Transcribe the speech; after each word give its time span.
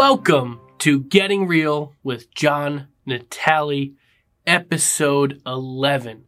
Welcome 0.00 0.60
to 0.78 1.00
Getting 1.00 1.46
Real 1.46 1.94
with 2.02 2.32
John 2.32 2.88
Natale, 3.04 3.92
episode 4.46 5.42
11. 5.44 6.24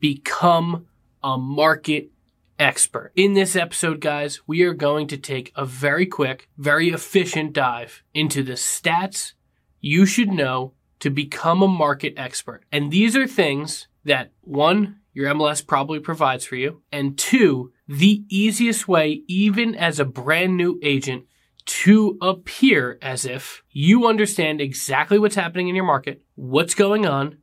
Become 0.00 0.88
a 1.22 1.38
market 1.38 2.10
expert. 2.58 3.12
In 3.14 3.34
this 3.34 3.54
episode, 3.54 4.00
guys, 4.00 4.40
we 4.48 4.62
are 4.62 4.74
going 4.74 5.06
to 5.06 5.16
take 5.16 5.52
a 5.54 5.64
very 5.64 6.04
quick, 6.04 6.48
very 6.58 6.88
efficient 6.88 7.52
dive 7.52 8.02
into 8.12 8.42
the 8.42 8.54
stats 8.54 9.34
you 9.80 10.04
should 10.04 10.32
know 10.32 10.72
to 10.98 11.08
become 11.08 11.62
a 11.62 11.68
market 11.68 12.14
expert. 12.16 12.64
And 12.72 12.90
these 12.90 13.14
are 13.14 13.28
things 13.28 13.86
that 14.04 14.32
one, 14.40 14.98
your 15.12 15.32
MLS 15.32 15.64
probably 15.64 16.00
provides 16.00 16.44
for 16.44 16.56
you, 16.56 16.82
and 16.90 17.16
two, 17.16 17.72
the 17.86 18.24
easiest 18.28 18.88
way, 18.88 19.22
even 19.28 19.76
as 19.76 20.00
a 20.00 20.04
brand 20.04 20.56
new 20.56 20.80
agent, 20.82 21.26
to 21.64 22.18
appear 22.20 22.98
as 23.02 23.24
if 23.24 23.62
you 23.70 24.06
understand 24.06 24.60
exactly 24.60 25.18
what's 25.18 25.34
happening 25.34 25.68
in 25.68 25.74
your 25.74 25.84
market, 25.84 26.22
what's 26.34 26.74
going 26.74 27.06
on, 27.06 27.38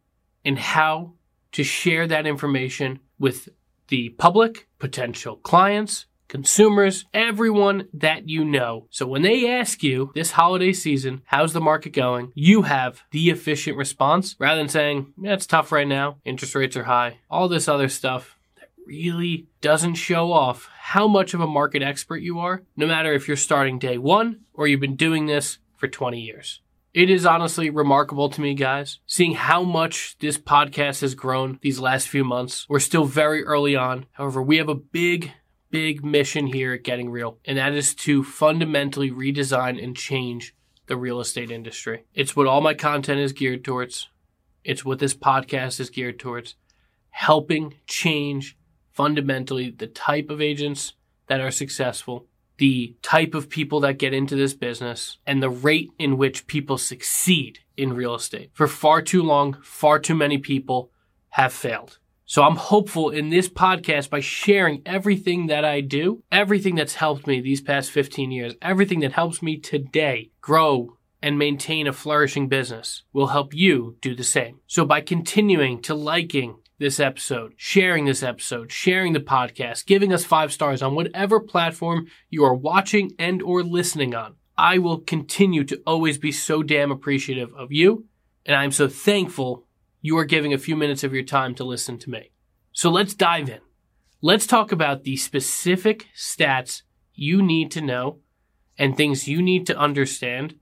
and 0.45 0.57
how 0.57 1.13
to 1.51 1.63
share 1.63 2.07
that 2.07 2.27
information 2.27 2.99
with 3.17 3.49
the 3.87 4.09
public, 4.09 4.67
potential 4.77 5.37
clients, 5.37 6.05
consumers, 6.27 7.05
everyone 7.13 7.87
that 7.93 8.29
you 8.29 8.45
know. 8.45 8.87
So 8.91 9.07
when 9.07 9.23
they 9.23 9.49
ask 9.49 9.83
you 9.83 10.11
this 10.13 10.31
holiday 10.31 10.71
season, 10.71 11.23
how's 11.25 11.53
the 11.53 11.59
market 11.59 11.91
going? 11.91 12.31
You 12.35 12.61
have 12.61 13.01
the 13.11 13.29
efficient 13.31 13.75
response 13.77 14.35
rather 14.39 14.59
than 14.59 14.69
saying, 14.69 15.13
yeah, 15.19 15.33
it's 15.33 15.47
tough 15.47 15.71
right 15.71 15.87
now. 15.87 16.17
Interest 16.23 16.55
rates 16.55 16.77
are 16.77 16.83
high. 16.83 17.17
All 17.29 17.49
this 17.49 17.67
other 17.67 17.89
stuff 17.89 18.37
really 18.89 19.45
doesn't 19.61 19.93
show 19.93 20.31
off 20.31 20.67
how 20.79 21.07
much 21.07 21.35
of 21.35 21.41
a 21.41 21.47
market 21.47 21.83
expert 21.83 22.23
you 22.23 22.39
are, 22.39 22.63
no 22.75 22.87
matter 22.87 23.13
if 23.13 23.27
you're 23.27 23.37
starting 23.37 23.77
day 23.77 23.99
one 23.99 24.39
or 24.51 24.67
you've 24.67 24.79
been 24.79 24.95
doing 24.95 25.27
this 25.27 25.59
for 25.77 25.87
20 25.87 26.19
years. 26.19 26.61
It 26.91 27.11
is 27.11 27.23
honestly 27.23 27.69
remarkable 27.69 28.29
to 28.29 28.41
me, 28.41 28.55
guys, 28.55 28.99
seeing 29.05 29.35
how 29.35 29.61
much 29.61 30.17
this 30.19 30.39
podcast 30.39 31.01
has 31.01 31.13
grown 31.13 31.59
these 31.61 31.79
last 31.79 32.07
few 32.07 32.23
months. 32.23 32.65
We're 32.67 32.79
still 32.79 33.05
very 33.05 33.43
early 33.43 33.75
on. 33.75 34.07
However, 34.13 34.41
we 34.41 34.57
have 34.57 34.69
a 34.69 34.75
big, 34.75 35.33
big 35.69 36.03
mission 36.03 36.47
here 36.47 36.73
at 36.73 36.83
Getting 36.83 37.11
Real, 37.11 37.37
and 37.45 37.59
that 37.59 37.73
is 37.73 37.93
to 37.93 38.23
fundamentally 38.23 39.11
redesign 39.11 39.81
and 39.81 39.95
change 39.95 40.55
the 40.87 40.97
real 40.97 41.19
estate 41.19 41.51
industry. 41.51 42.05
It's 42.15 42.35
what 42.35 42.47
all 42.47 42.61
my 42.61 42.73
content 42.73 43.19
is 43.19 43.33
geared 43.33 43.63
towards. 43.63 44.09
It's 44.63 44.83
what 44.83 44.97
this 44.97 45.13
podcast 45.13 45.79
is 45.79 45.91
geared 45.91 46.17
towards. 46.17 46.55
Helping 47.11 47.75
change 47.85 48.57
fundamentally 48.99 49.69
the 49.71 49.87
type 49.87 50.29
of 50.29 50.41
agents 50.41 50.91
that 51.27 51.39
are 51.39 51.51
successful 51.51 52.27
the 52.57 52.93
type 53.01 53.33
of 53.33 53.49
people 53.49 53.79
that 53.79 53.97
get 53.97 54.13
into 54.13 54.35
this 54.35 54.53
business 54.53 55.17
and 55.25 55.41
the 55.41 55.49
rate 55.49 55.89
in 55.97 56.17
which 56.17 56.45
people 56.45 56.77
succeed 56.77 57.59
in 57.77 57.93
real 57.93 58.15
estate. 58.15 58.49
For 58.51 58.67
far 58.67 59.01
too 59.01 59.23
long, 59.23 59.57
far 59.63 59.97
too 59.97 60.13
many 60.13 60.37
people 60.37 60.91
have 61.29 61.53
failed. 61.53 61.99
So 62.25 62.43
I'm 62.43 62.57
hopeful 62.57 63.11
in 63.11 63.29
this 63.29 63.47
podcast 63.47 64.09
by 64.09 64.19
sharing 64.19 64.81
everything 64.85 65.47
that 65.47 65.63
I 65.63 65.79
do, 65.79 66.21
everything 66.33 66.75
that's 66.75 66.95
helped 66.95 67.25
me 67.25 67.39
these 67.39 67.61
past 67.61 67.91
15 67.91 68.29
years, 68.29 68.55
everything 68.61 68.99
that 68.99 69.13
helps 69.13 69.41
me 69.41 69.55
today 69.55 70.31
grow 70.41 70.97
and 71.21 71.39
maintain 71.39 71.87
a 71.87 71.93
flourishing 71.93 72.49
business 72.49 73.03
will 73.13 73.27
help 73.27 73.53
you 73.53 73.95
do 74.01 74.13
the 74.13 74.23
same. 74.25 74.59
So 74.67 74.83
by 74.83 74.99
continuing 74.99 75.81
to 75.83 75.95
liking, 75.95 76.57
this 76.79 76.99
episode, 76.99 77.53
sharing 77.57 78.05
this 78.05 78.23
episode, 78.23 78.71
sharing 78.71 79.13
the 79.13 79.19
podcast, 79.19 79.85
giving 79.85 80.13
us 80.13 80.25
five 80.25 80.51
stars 80.51 80.81
on 80.81 80.95
whatever 80.95 81.39
platform 81.39 82.07
you 82.29 82.43
are 82.43 82.55
watching 82.55 83.11
and 83.19 83.41
or 83.41 83.61
listening 83.61 84.15
on. 84.15 84.35
I 84.57 84.77
will 84.77 84.99
continue 84.99 85.63
to 85.65 85.81
always 85.85 86.17
be 86.17 86.31
so 86.31 86.63
damn 86.63 86.91
appreciative 86.91 87.53
of 87.53 87.71
you, 87.71 88.05
and 88.45 88.55
I'm 88.55 88.71
so 88.71 88.87
thankful 88.87 89.65
you 90.01 90.17
are 90.17 90.25
giving 90.25 90.53
a 90.53 90.57
few 90.57 90.75
minutes 90.75 91.03
of 91.03 91.13
your 91.13 91.23
time 91.23 91.53
to 91.55 91.63
listen 91.63 91.97
to 91.99 92.09
me. 92.09 92.31
So 92.71 92.89
let's 92.89 93.13
dive 93.13 93.49
in. 93.49 93.59
Let's 94.21 94.47
talk 94.47 94.71
about 94.71 95.03
the 95.03 95.17
specific 95.17 96.07
stats 96.15 96.83
you 97.13 97.41
need 97.41 97.71
to 97.71 97.81
know 97.81 98.19
and 98.77 98.95
things 98.95 99.27
you 99.27 99.41
need 99.41 99.67
to 99.67 99.77
understand 99.77 100.55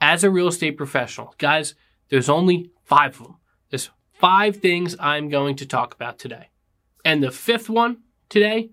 as 0.00 0.24
a 0.24 0.30
real 0.30 0.48
estate 0.48 0.76
professional. 0.76 1.34
Guys, 1.38 1.74
there's 2.08 2.28
only 2.28 2.70
five 2.84 3.20
of 3.20 3.26
them. 3.26 3.36
There's 3.70 3.90
five 4.24 4.56
things 4.56 4.96
I'm 4.98 5.28
going 5.28 5.54
to 5.56 5.66
talk 5.66 5.94
about 5.94 6.18
today. 6.18 6.48
And 7.04 7.22
the 7.22 7.30
fifth 7.30 7.68
one 7.68 7.98
today, 8.30 8.70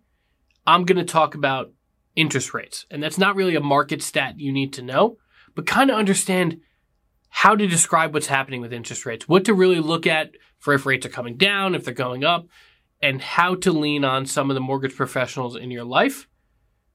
I'm 0.65 0.85
going 0.85 0.97
to 0.97 1.03
talk 1.03 1.35
about 1.35 1.73
interest 2.15 2.53
rates. 2.53 2.85
And 2.89 3.03
that's 3.03 3.17
not 3.17 3.35
really 3.35 3.57
a 3.57 3.59
market 3.59 4.01
stat 4.01 4.39
you 4.39 4.53
need 4.53 4.71
to 4.71 4.81
know, 4.81 5.17
but 5.53 5.67
kind 5.67 5.91
of 5.91 5.97
understand 5.97 6.61
how 7.27 7.57
to 7.57 7.67
describe 7.67 8.13
what's 8.13 8.27
happening 8.27 8.61
with 8.61 8.71
interest 8.71 9.05
rates, 9.05 9.27
what 9.27 9.43
to 9.43 9.53
really 9.53 9.81
look 9.81 10.07
at 10.07 10.31
for 10.57 10.73
if 10.73 10.85
rates 10.85 11.05
are 11.05 11.09
coming 11.09 11.35
down, 11.35 11.75
if 11.75 11.83
they're 11.83 11.93
going 11.93 12.23
up, 12.23 12.47
and 13.01 13.21
how 13.21 13.53
to 13.53 13.73
lean 13.73 14.05
on 14.05 14.25
some 14.25 14.49
of 14.49 14.53
the 14.53 14.61
mortgage 14.61 14.95
professionals 14.95 15.57
in 15.57 15.69
your 15.69 15.83
life 15.83 16.29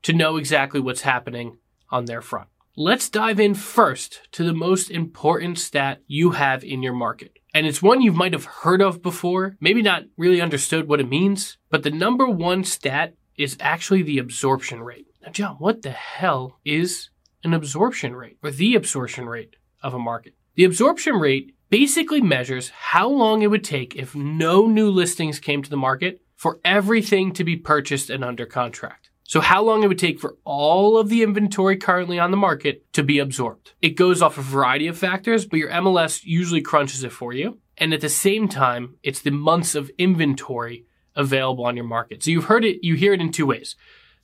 to 0.00 0.15
know 0.15 0.39
exactly 0.39 0.81
what's 0.81 1.03
happening 1.03 1.59
on 1.91 2.06
their 2.06 2.22
front. 2.22 2.49
Let's 2.79 3.09
dive 3.09 3.41
in 3.41 3.55
first 3.55 4.29
to 4.33 4.45
the 4.45 4.53
most 4.53 4.91
important 4.91 5.59
stat 5.59 6.03
you 6.07 6.33
have 6.33 6.63
in 6.63 6.83
your 6.83 6.93
market. 6.93 7.39
And 7.55 7.67
it's 7.67 7.81
one 7.81 8.03
you 8.03 8.13
might 8.13 8.35
have 8.35 8.45
heard 8.45 8.83
of 8.83 9.01
before, 9.01 9.57
maybe 9.63 9.81
not 9.81 10.03
really 10.19 10.43
understood 10.43 10.87
what 10.87 11.01
it 11.01 11.09
means, 11.09 11.57
but 11.71 11.85
the 11.85 11.91
number 11.91 12.29
one 12.29 12.65
stat 12.65 13.15
is 13.39 13.57
actually 13.61 14.03
the 14.03 14.19
absorption 14.19 14.83
rate. 14.83 15.07
Now, 15.23 15.33
John, 15.33 15.57
what 15.57 15.81
the 15.81 15.91
hell 15.91 16.61
is 16.67 17.09
an 17.43 17.55
absorption 17.55 18.15
rate 18.15 18.37
or 18.43 18.51
the 18.51 18.75
absorption 18.75 19.27
rate 19.27 19.57
of 19.83 19.95
a 19.95 19.99
market? 19.99 20.35
The 20.57 20.65
absorption 20.65 21.15
rate 21.15 21.55
basically 21.71 22.21
measures 22.21 22.69
how 22.69 23.09
long 23.09 23.41
it 23.41 23.51
would 23.51 23.65
take 23.65 23.97
if 23.97 24.15
no 24.15 24.67
new 24.67 24.91
listings 24.91 25.41
came 25.41 25.63
to 25.63 25.71
the 25.71 25.79
market 25.79 26.21
for 26.35 26.61
everything 26.63 27.33
to 27.33 27.43
be 27.43 27.57
purchased 27.57 28.11
and 28.11 28.23
under 28.23 28.45
contract. 28.45 29.06
So 29.29 29.41
how 29.41 29.61
long 29.63 29.83
it 29.83 29.89
would 29.89 29.99
take 29.99 30.21
for 30.21 30.37
all 30.45 30.97
of 30.97 31.09
the 31.09 31.25
inventory 31.25 31.77
currently 31.77 32.17
on 32.19 32.31
the 32.31 32.37
market 32.37 32.93
to 32.93 33.03
be 33.03 33.19
absorbed. 33.19 33.73
It 33.83 33.97
goes 33.97 34.23
off 34.23 34.39
a 34.39 34.43
variety 34.43 34.87
of 34.87 34.97
factors, 34.97 35.45
but 35.45 35.59
your 35.59 35.71
MLS 35.71 36.23
usually 36.23 36.61
crunches 36.63 37.03
it 37.03 37.11
for 37.11 37.33
you. 37.33 37.59
And 37.77 37.93
at 37.93 38.01
the 38.01 38.09
same 38.09 38.49
time, 38.49 38.97
it's 39.03 39.21
the 39.21 39.33
months 39.33 39.75
of 39.75 39.91
inventory 39.99 40.85
available 41.17 41.65
on 41.65 41.77
your 41.77 41.85
market. 41.85 42.23
So 42.23 42.31
you've 42.31 42.45
heard 42.45 42.65
it, 42.65 42.85
you 42.85 42.95
hear 42.95 43.15
it 43.15 43.21
in 43.21 43.33
two 43.33 43.47
ways. 43.47 43.75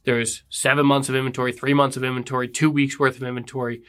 There's 0.05 0.45
seven 0.49 0.87
months 0.87 1.09
of 1.09 1.17
inventory, 1.17 1.53
three 1.53 1.75
months 1.75 1.97
of 1.97 2.05
inventory, 2.05 2.47
two 2.47 2.71
weeks 2.71 2.99
worth 2.99 3.17
of 3.17 3.25
inventory, 3.25 3.83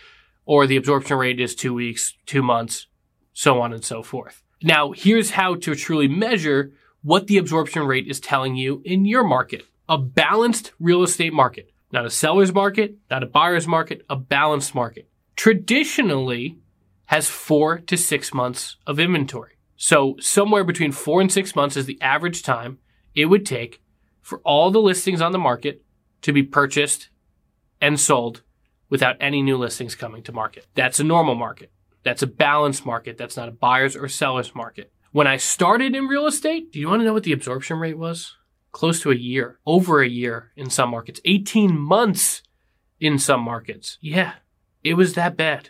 or 0.46 0.66
the 0.66 0.78
absorption 0.78 1.18
rate 1.18 1.40
is 1.40 1.54
two 1.54 1.76
weeks, 1.76 2.16
two 2.26 2.42
months, 2.42 2.88
so 3.34 3.62
on 3.62 3.72
and 3.72 3.86
so 3.86 4.02
forth. 4.02 4.42
Now, 4.64 4.94
here's 4.94 5.32
how 5.32 5.56
to 5.56 5.76
truly 5.76 6.08
measure 6.08 6.72
what 7.04 7.28
the 7.28 7.38
absorption 7.38 7.84
rate 7.84 8.08
is 8.08 8.20
telling 8.20 8.56
you 8.56 8.82
in 8.84 9.06
your 9.06 9.24
market 9.24 9.66
a 9.94 9.98
balanced 10.00 10.74
real 10.80 11.04
estate 11.04 11.34
market, 11.34 11.72
not 11.92 12.04
a 12.04 12.10
seller's 12.10 12.52
market, 12.52 12.96
not 13.12 13.22
a 13.22 13.28
buyer's 13.28 13.68
market, 13.68 14.04
a 14.10 14.16
balanced 14.16 14.74
market. 14.74 15.08
Traditionally 15.36 16.58
has 17.06 17.30
four 17.30 17.78
to 17.78 17.96
six 17.96 18.34
months 18.34 18.78
of 18.88 19.00
inventory. 19.00 19.52
So 19.76 20.16
somewhere 20.20 20.64
between 20.64 20.92
four 20.92 21.22
and 21.22 21.32
six 21.32 21.56
months 21.56 21.78
is 21.78 21.86
the 21.86 22.02
average 22.02 22.42
time 22.42 22.80
it 23.14 23.26
would 23.26 23.46
take 23.46 23.84
for 24.20 24.40
all 24.40 24.72
the 24.72 24.82
listings 24.82 25.22
on 25.22 25.32
the 25.32 25.38
market 25.38 25.84
to 26.24 26.34
be 26.34 26.42
purchased 26.42 27.10
and 27.80 28.00
sold 28.00 28.42
without 28.90 29.16
any 29.20 29.44
new 29.44 29.58
listings 29.58 29.94
coming 29.94 30.24
to 30.24 30.32
market. 30.32 30.66
That's 30.74 31.00
a 31.00 31.04
normal 31.04 31.36
market. 31.36 31.72
That's 32.02 32.24
a 32.24 32.28
balanced 32.28 32.84
market. 32.84 33.20
That's 33.20 33.38
not 33.38 33.48
a 33.48 33.52
buyer's 33.52 33.96
or 33.96 34.08
seller's 34.08 34.56
market. 34.56 34.92
When 35.12 35.28
I 35.28 35.38
started 35.38 35.96
in 35.96 36.08
real 36.08 36.26
estate, 36.26 36.72
do 36.72 36.80
you 36.80 36.88
want 36.88 37.02
to 37.02 37.06
know 37.06 37.14
what 37.14 37.22
the 37.22 37.32
absorption 37.32 37.78
rate 37.78 38.00
was? 38.00 38.36
Close 38.74 39.00
to 39.02 39.12
a 39.12 39.16
year, 39.16 39.60
over 39.66 40.02
a 40.02 40.10
year 40.10 40.52
in 40.58 40.70
some 40.70 40.90
markets, 40.90 41.22
18 41.24 41.78
months 41.78 42.44
in 43.00 43.18
some 43.18 43.42
markets. 43.42 43.98
Yeah, 44.02 44.34
it 44.84 44.96
was 44.96 45.14
that 45.14 45.38
bad. 45.38 45.70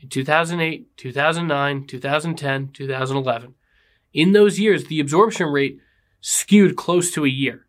In 0.00 0.08
2008, 0.08 0.96
2009, 0.96 1.86
2010, 1.86 2.68
2011. 2.74 3.54
In 4.12 4.32
those 4.32 4.58
years, 4.58 4.86
the 4.86 5.00
absorption 5.00 5.46
rate 5.46 5.78
skewed 6.20 6.76
close 6.76 7.10
to 7.12 7.24
a 7.24 7.28
year 7.28 7.66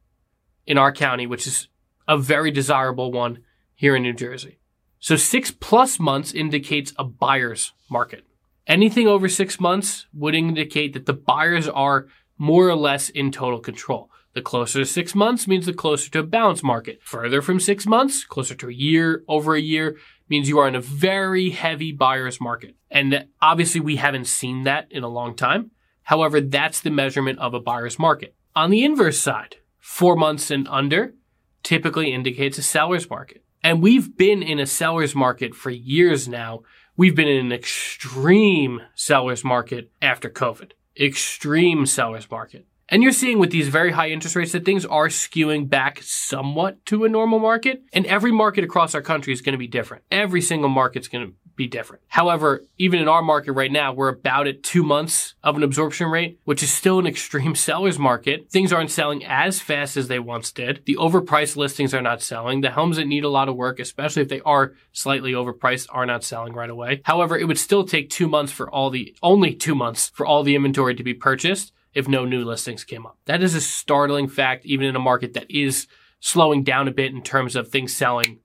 in 0.65 0.77
our 0.77 0.91
county, 0.91 1.27
which 1.27 1.47
is 1.47 1.69
a 2.07 2.17
very 2.17 2.51
desirable 2.51 3.11
one 3.11 3.39
here 3.75 3.95
in 3.95 4.03
New 4.03 4.13
Jersey. 4.13 4.59
So 4.99 5.15
six 5.15 5.51
plus 5.51 5.99
months 5.99 6.33
indicates 6.33 6.93
a 6.97 7.03
buyer's 7.03 7.73
market. 7.89 8.25
Anything 8.65 9.07
over 9.07 9.29
six 9.29 9.59
months 9.59 10.07
would 10.13 10.33
indicate 10.33 10.93
that 10.93 11.05
the 11.05 11.13
buyers 11.13 11.67
are 11.67 12.07
more 12.37 12.67
or 12.67 12.75
less 12.75 13.09
in 13.09 13.31
total 13.31 13.59
control. 13.59 14.09
The 14.33 14.41
closer 14.41 14.79
to 14.79 14.85
six 14.85 15.13
months 15.13 15.47
means 15.47 15.67
the 15.67 15.73
closer 15.73 16.09
to 16.11 16.19
a 16.19 16.23
balanced 16.23 16.63
market. 16.63 16.99
Further 17.03 17.41
from 17.41 17.59
six 17.59 17.85
months, 17.85 18.25
closer 18.25 18.55
to 18.55 18.69
a 18.69 18.73
year, 18.73 19.23
over 19.27 19.55
a 19.55 19.61
year, 19.61 19.97
means 20.27 20.49
you 20.49 20.57
are 20.57 20.67
in 20.67 20.75
a 20.75 20.81
very 20.81 21.51
heavy 21.51 21.91
buyer's 21.91 22.41
market. 22.41 22.75
And 22.89 23.27
obviously 23.41 23.79
we 23.79 23.97
haven't 23.97 24.25
seen 24.25 24.63
that 24.63 24.87
in 24.89 25.03
a 25.03 25.07
long 25.07 25.35
time. 25.35 25.71
However, 26.03 26.41
that's 26.41 26.81
the 26.81 26.89
measurement 26.89 27.37
of 27.39 27.53
a 27.53 27.59
buyer's 27.59 27.99
market. 27.99 28.35
On 28.55 28.71
the 28.71 28.83
inverse 28.83 29.19
side, 29.19 29.57
four 29.79 30.15
months 30.15 30.49
and 30.49 30.67
under 30.67 31.13
typically 31.61 32.11
indicates 32.11 32.57
a 32.57 32.63
seller's 32.63 33.09
market. 33.09 33.43
And 33.63 33.81
we've 33.81 34.17
been 34.17 34.41
in 34.41 34.59
a 34.59 34.65
seller's 34.65 35.15
market 35.15 35.55
for 35.55 35.69
years 35.69 36.27
now. 36.27 36.63
We've 36.97 37.15
been 37.15 37.27
in 37.27 37.45
an 37.45 37.51
extreme 37.51 38.81
seller's 38.95 39.43
market 39.43 39.91
after 40.01 40.29
COVID. 40.29 40.71
Extreme 40.99 41.85
seller's 41.85 42.29
market. 42.29 42.67
And 42.93 43.01
you're 43.01 43.11
seeing 43.11 43.39
with 43.39 43.49
these 43.49 43.69
very 43.69 43.91
high 43.91 44.11
interest 44.11 44.35
rates 44.35 44.51
that 44.51 44.65
things 44.65 44.85
are 44.85 45.07
skewing 45.07 45.67
back 45.67 46.03
somewhat 46.03 46.85
to 46.85 47.05
a 47.05 47.09
normal 47.09 47.39
market. 47.39 47.81
And 47.91 48.05
every 48.05 48.31
market 48.31 48.63
across 48.63 48.93
our 48.93 49.01
country 49.01 49.33
is 49.33 49.41
going 49.41 49.53
to 49.53 49.57
be 49.57 49.65
different. 49.65 50.03
Every 50.11 50.41
single 50.41 50.69
market's 50.69 51.07
going 51.07 51.25
to 51.25 51.33
be 51.55 51.65
different. 51.65 52.03
However, 52.07 52.61
even 52.77 52.99
in 52.99 53.07
our 53.07 53.23
market 53.23 53.53
right 53.53 53.71
now, 53.71 53.93
we're 53.93 54.09
about 54.09 54.45
at 54.45 54.61
two 54.61 54.83
months 54.83 55.33
of 55.43 55.57
an 55.57 55.63
absorption 55.63 56.09
rate, 56.09 56.37
which 56.43 56.61
is 56.61 56.71
still 56.71 56.99
an 56.99 57.07
extreme 57.13 57.55
seller's 57.55 57.97
market. 57.97 58.51
Things 58.51 58.71
aren't 58.71 58.91
selling 58.91 59.25
as 59.25 59.59
fast 59.59 59.97
as 59.97 60.07
they 60.07 60.19
once 60.19 60.51
did. 60.51 60.83
The 60.85 60.97
overpriced 60.97 61.55
listings 61.55 61.95
are 61.95 62.01
not 62.03 62.21
selling. 62.21 62.61
The 62.61 62.69
homes 62.69 62.97
that 62.97 63.07
need 63.07 63.23
a 63.23 63.29
lot 63.29 63.49
of 63.49 63.55
work, 63.55 63.79
especially 63.79 64.21
if 64.21 64.29
they 64.29 64.41
are 64.41 64.73
slightly 64.91 65.31
overpriced, 65.31 65.87
are 65.89 66.05
not 66.05 66.23
selling 66.23 66.53
right 66.53 66.69
away. 66.69 67.01
However, 67.05 67.39
it 67.39 67.45
would 67.45 67.57
still 67.57 67.85
take 67.85 68.11
two 68.11 68.27
months 68.27 68.51
for 68.51 68.69
all 68.69 68.91
the, 68.91 69.15
only 69.23 69.55
two 69.55 69.73
months 69.73 70.11
for 70.13 70.27
all 70.27 70.43
the 70.43 70.55
inventory 70.55 70.93
to 70.93 71.03
be 71.03 71.15
purchased 71.15 71.73
if 71.93 72.07
no 72.07 72.25
new 72.25 72.43
listings 72.43 72.83
came 72.83 73.05
up. 73.05 73.17
That 73.25 73.43
is 73.43 73.55
a 73.55 73.61
startling 73.61 74.27
fact, 74.27 74.65
even 74.65 74.85
in 74.85 74.95
a 74.95 74.99
market 74.99 75.33
that 75.33 75.49
is 75.49 75.87
slowing 76.19 76.63
down 76.63 76.87
a 76.87 76.91
bit 76.91 77.11
in 77.11 77.21
terms 77.21 77.55
of 77.55 77.67
things 77.67 77.93
selling 77.93 78.39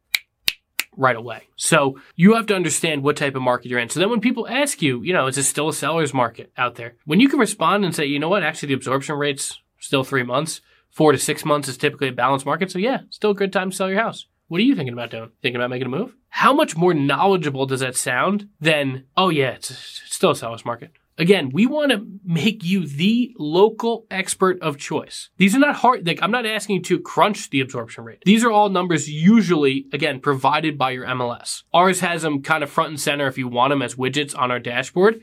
right 0.97 1.17
away. 1.17 1.43
So 1.57 1.99
you 2.17 2.35
have 2.35 2.47
to 2.47 2.57
understand 2.57 3.03
what 3.03 3.17
type 3.17 3.37
of 3.37 3.43
market 3.43 3.69
you're 3.69 3.79
in. 3.79 3.89
So 3.89 4.01
then 4.01 4.11
when 4.11 4.21
people 4.21 4.49
ask 4.49 4.83
you, 4.83 5.01
you 5.03 5.13
know, 5.13 5.29
is 5.29 5.37
this 5.37 5.49
still 5.49 5.69
a 5.69 5.73
seller's 5.73 6.13
market 6.13 6.53
out 6.57 6.75
there? 6.75 6.97
When 7.05 7.21
you 7.21 7.29
can 7.29 7.39
respond 7.39 7.85
and 7.85 7.95
say, 7.95 8.05
you 8.05 8.19
know 8.19 8.29
what, 8.29 8.43
actually 8.43 8.69
the 8.69 8.75
absorption 8.75 9.17
rate's 9.17 9.61
still 9.79 10.03
three 10.03 10.25
months, 10.25 10.61
four 10.91 11.13
to 11.13 11.19
six 11.19 11.45
months 11.45 11.69
is 11.69 11.77
typically 11.77 12.09
a 12.09 12.13
balanced 12.13 12.47
market. 12.47 12.73
So 12.73 12.81
yeah, 12.81 13.03
still 13.11 13.31
a 13.31 13.35
good 13.35 13.53
time 13.53 13.71
to 13.71 13.77
sell 13.77 13.89
your 13.89 14.01
house. 14.01 14.27
What 14.49 14.59
are 14.59 14.65
you 14.65 14.75
thinking 14.75 14.95
about 14.95 15.11
doing? 15.11 15.31
Thinking 15.41 15.61
about 15.61 15.71
making 15.71 15.87
a 15.87 15.91
move? 15.91 16.15
How 16.31 16.53
much 16.53 16.77
more 16.77 16.95
knowledgeable 16.95 17.67
does 17.67 17.81
that 17.81 17.97
sound 17.97 18.49
than, 18.61 19.05
oh 19.17 19.29
yeah, 19.29 19.51
it's, 19.51 20.03
still 20.07 20.31
a 20.31 20.37
seller's 20.37 20.65
market? 20.65 20.91
Again, 21.19 21.51
we 21.53 21.67
want 21.67 21.91
to 21.91 22.07
make 22.25 22.63
you 22.63 22.87
the 22.87 23.35
local 23.39 24.07
expert 24.09 24.63
of 24.63 24.79
choice. 24.79 25.31
These 25.37 25.57
are 25.57 25.59
not 25.59 25.75
hard, 25.75 26.07
like 26.07 26.23
I'm 26.23 26.31
not 26.31 26.47
asking 26.47 26.77
you 26.77 26.83
to 26.83 27.01
crunch 27.01 27.51
the 27.51 27.61
absorption 27.61 28.05
rate. 28.05 28.23
These 28.25 28.45
are 28.45 28.53
all 28.53 28.69
numbers 28.69 29.11
usually, 29.11 29.87
again, 29.93 30.21
provided 30.21 30.79
by 30.79 30.93
your 30.93 31.07
MLS. 31.07 31.65
Ours 31.75 31.99
has 32.01 32.23
them 32.23 32.43
kind 32.43 32.63
of 32.63 32.71
front 32.71 32.91
and 32.91 33.01
center 33.01 33.27
if 33.27 33.37
you 33.37 33.49
want 33.49 33.71
them 33.73 33.83
as 33.83 33.97
widgets 33.97 34.39
on 34.39 34.53
our 34.53 34.61
dashboard. 34.61 35.21